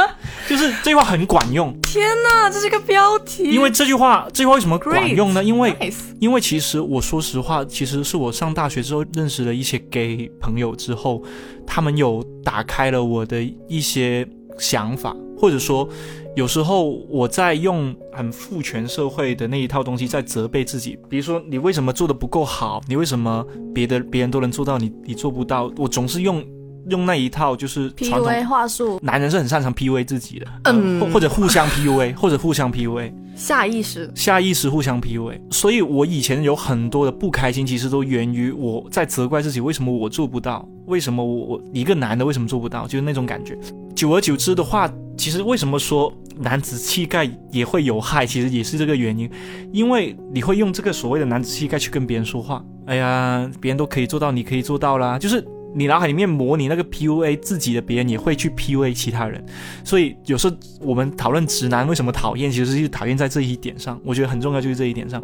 [0.47, 1.75] 就是这句话很管用。
[1.81, 3.43] 天哪，这是个标题。
[3.43, 5.43] 因为这句话，这句话为什么管用呢？
[5.43, 5.75] 因为，
[6.19, 11.23] 因为其实我说实话，其实是我上大学之后认识了一些 gay 朋友之后，
[11.65, 14.27] 他们有打开了我的一些
[14.59, 15.89] 想法，或者说。
[16.35, 25.71] 有时候我在用很父权社会的那一套东西在责备自己，比如说你为什么做的不够好，你为什么别的别人都能做到，你你做不到？
[25.77, 26.43] 我总是用
[26.89, 34.99] 用那一套就是 P U A 话术，男人是很擅长 P U A 自己的，嗯，或者互相 P U A， 或者互相 P U A，下意识下意识互相
[34.99, 40.67] P U A，所以我以前有很多的不开心，其实都源于我在责怪自己，为什么我做不到？
[40.87, 42.85] 为什么我我一个男的为什么做不到？
[42.85, 43.57] 就是那种感觉。
[43.95, 46.13] 久而久之的话，其实为什么说？
[46.39, 49.29] 男子气概也会有害，其实也是这个原因，
[49.71, 52.63] 因为你会用这个所谓的男子气概去跟别人说话。
[52.85, 55.17] 哎呀，别人都可以做到，你可以做到啦。
[55.17, 59.43] 就是你脑海里面模拟那个 PUA 自己的别人，也会去 PUA 其他人。
[59.83, 63.99] 所以有时候我们讨论直男为什么讨厌，其实就是讨厌在这一点上。
[64.03, 65.23] 我觉得很重要，就是这一点上。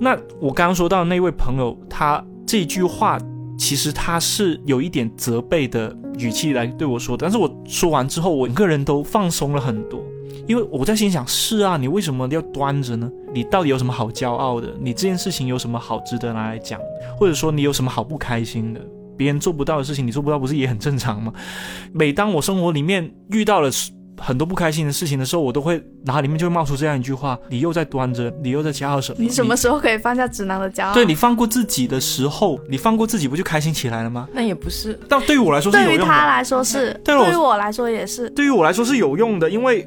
[0.00, 3.18] 那我刚刚说到那位朋友，他这句话
[3.58, 10.02] 其实他是有一点责备的语气来对我说的，但是我说完之后，我个人都放松了很多。
[10.46, 13.10] 因为我在心想，是啊，你为什么要端着呢？
[13.32, 14.68] 你到底有什么好骄傲的？
[14.80, 16.80] 你这件事情有什么好值得拿来讲？
[17.18, 18.80] 或者说你有什么好不开心的？
[19.16, 21.32] 别人做不到的事情，你做不到，不是也很正常吗？
[21.92, 23.68] 每当我生活里面遇到了
[24.16, 29.18] 很多不开心的事情的时候，我都会脑海里面就会冒出这样一句话：你又在端着，你又在骄傲什么？
[29.20, 30.94] 你什么时候可以放下直男的骄傲？
[30.94, 34.28] 对你放过自己的时候，你放过自己，不就开心起来了吗？
[34.32, 35.98] 那也不是，但对于我来说是有用的。
[35.98, 38.30] 对于他来说是，对于我来说也是。
[38.30, 39.84] 对于我来说是有用的，因为。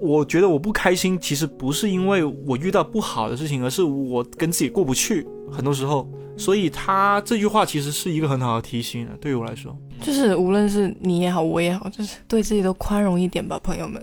[0.00, 5.26] 我觉得我不开心，其实不是因为我遇到不好的事情，而是我跟自己过不去。
[5.52, 14.00] 很多时候，所以他这句话其实是一个很好的提醒啊，对于我来说，就是无论是你也好，我也好，就是对自己都宽容一点吧，朋友们，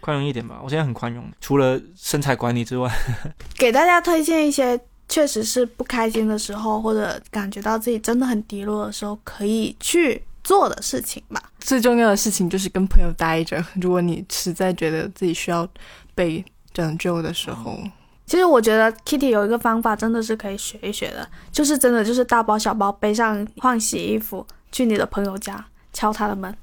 [0.00, 0.60] 宽容一点吧。
[0.64, 2.90] 我现在很宽容，除了身材管理之外，
[3.56, 4.80] 给大家推荐一些
[5.10, 10.22] 确实是不开心的时候，或者感觉到自己真的很低落的时候，可以去。
[10.48, 13.62] 做的事情吧，最重要的事情就是跟朋友待着。
[13.82, 15.68] 如果你实在觉得自己需要
[16.14, 16.42] 被
[16.72, 17.78] 拯救的时候，
[18.24, 26.56] 其实我觉得 Kitty 有一个方法真的是可以学一学的，就是真的就是大包小包背上换洗衣服，去你的朋友家敲他的门，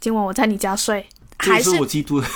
[0.00, 1.06] 今晚我在你家睡。
[1.40, 2.26] 还是我嫉妒的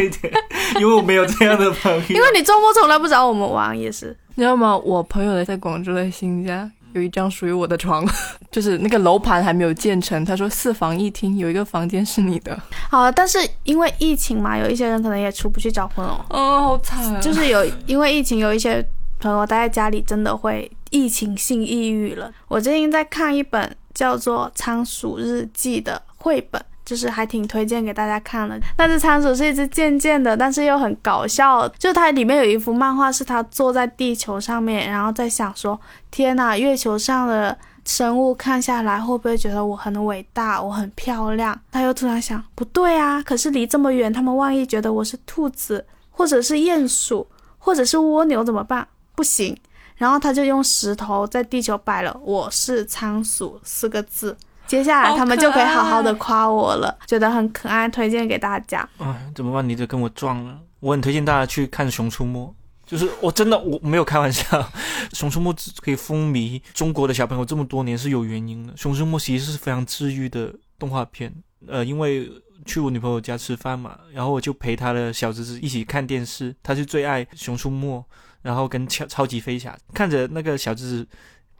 [0.00, 0.32] 一点，
[0.78, 2.00] 因为我没有这样的朋友。
[2.14, 4.16] 因为你周末从来不找我们玩，也是。
[4.36, 4.78] 你知道吗？
[4.78, 6.70] 我朋友的在广州的新家。
[6.94, 8.06] 有一张属于我的床，
[8.50, 10.24] 就是那个楼盘还没有建成。
[10.24, 12.58] 他说四房一厅，有一个房间是你的。
[12.90, 16.12] 好，但是因为疫情嘛，有一些人可能也出不去找朋友。
[16.30, 17.20] 哦，好惨。
[17.20, 18.84] 就是有因为疫情，有一些
[19.20, 22.32] 朋友待在家里，真的会疫情性抑郁了。
[22.48, 26.62] 我最近在看一本叫做《仓鼠日记》的绘本。
[26.84, 28.60] 就是还挺推荐给大家看的。
[28.76, 31.68] 那只仓鼠是一只贱贱的，但是又很搞笑。
[31.78, 35.80] 就它里面有一幅漫画，是它坐在地球上面，然后在想说：
[36.10, 41.58] 天呐，月球上的生物看下来，会不会觉得我很伟大，我很漂亮？
[41.70, 47.26] 他又突然想：不对啊，可是离这么远，他们万一觉得我是兔子，或者是鼹鼠，
[47.58, 48.86] 或者是蜗牛怎么办？
[49.14, 49.56] 不行。
[49.96, 54.36] 然后他就用石头在地球摆了“我是仓鼠”四个字。
[54.66, 58.88] 接下来他们就可以好好的夸我了，觉得很可爱，推荐给大家。
[58.98, 59.68] 哎，怎么办？
[59.68, 60.58] 你得跟我撞了。
[60.80, 62.38] 我很推荐大家去看《熊出没》，
[62.84, 64.42] 就是我真的我没有开玩笑，
[65.12, 68.72] 《熊出没》可以风靡中国的小朋友这么多年是有原因的。
[68.80, 71.32] 《熊出没》其实是非常治愈的动画片。
[71.68, 72.28] 呃，因为
[72.64, 77.98] 去我女朋友家吃饭嘛，然后我就陪她的小侄子一起看电视，他是最爱《熊出没》，
[78.42, 81.08] 然后跟超超级飞侠，看着那个小侄子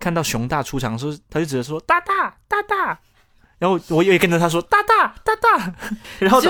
[0.02, 2.98] 看到熊大出场的时候，他就直接说大大大大，
[3.60, 5.72] 然后我也跟着他说大大大大，
[6.18, 6.40] 然后！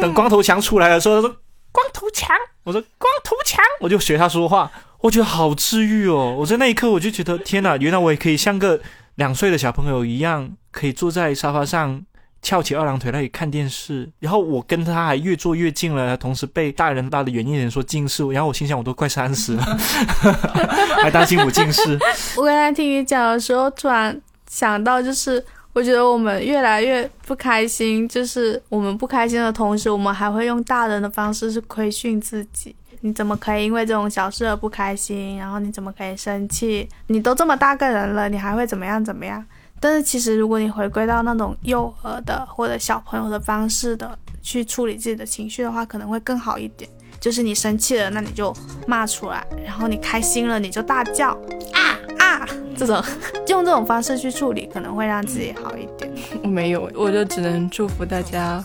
[0.00, 1.36] 等光头强出来的时候，他说
[1.70, 4.68] 光头强，我说光头强，我就学他说话，
[5.02, 8.80] 我觉得好治愈哦，我在那一刻我就觉得天哪，原来我也可以像个
[9.14, 12.04] 两岁的小朋友一样，可以坐在沙发上。
[12.42, 19.62] 翘起二郎腿那里看电视，然后我跟他还越坐越近了，同时被大人拉的远一点说近视，然后我心想我都快三十了，
[21.02, 21.98] 还担心我近视。
[22.36, 24.18] 我刚才听你讲的时候，突然
[24.48, 32.74] 想到，就是我觉得我们越来越不开心，就是我们不开心的同时，我们还会用大人的方式是规训自己。
[33.02, 35.38] 你怎么可以因为这种小事而不开心？
[35.38, 36.88] 然后你怎么可以生气？
[37.06, 39.42] 你都这么大个人了，你还会怎么样怎么样？
[39.80, 46.88] 但是其实，如果你回归到那种幼儿的或者小朋友的方式的去处理自己的情绪的话，可能会更好一点。
[47.18, 48.54] 就是你生气了，那你就
[48.86, 51.30] 骂出来；然后你开心了，你就大叫
[51.72, 52.46] 啊啊！
[52.76, 53.02] 这种
[53.48, 56.10] 用这种方式去处理，可能会让自己好一点。
[56.42, 58.64] 我 没有，我就只能祝福大家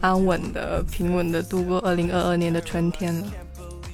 [0.00, 3.26] 安稳的、平稳的度过二零二二年的春天了。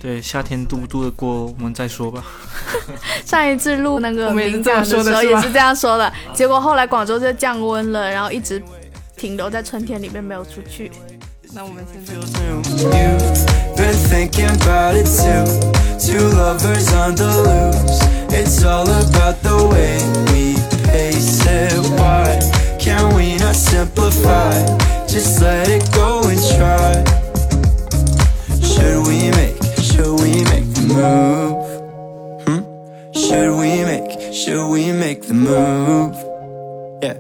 [0.03, 2.25] 对，夏天度不度得过，我们再说吧。
[3.25, 8.61] 上一次录那个名讲的时候也是这样说的，结果后来广州就降温了，然后一直
[9.17, 10.91] 停留在春天里面没有出去。
[11.55, 12.13] 那我们现在。
[28.63, 29.62] Should
[30.23, 32.45] we make the move?
[32.47, 32.63] Hmm?
[33.13, 36.15] Should we make, should we make the move?
[37.03, 37.19] Yeah.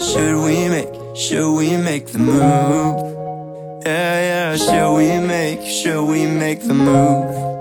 [0.00, 3.82] Should we make, should we make the move?
[3.84, 7.53] Yeah, yeah, should we make, should we make the move?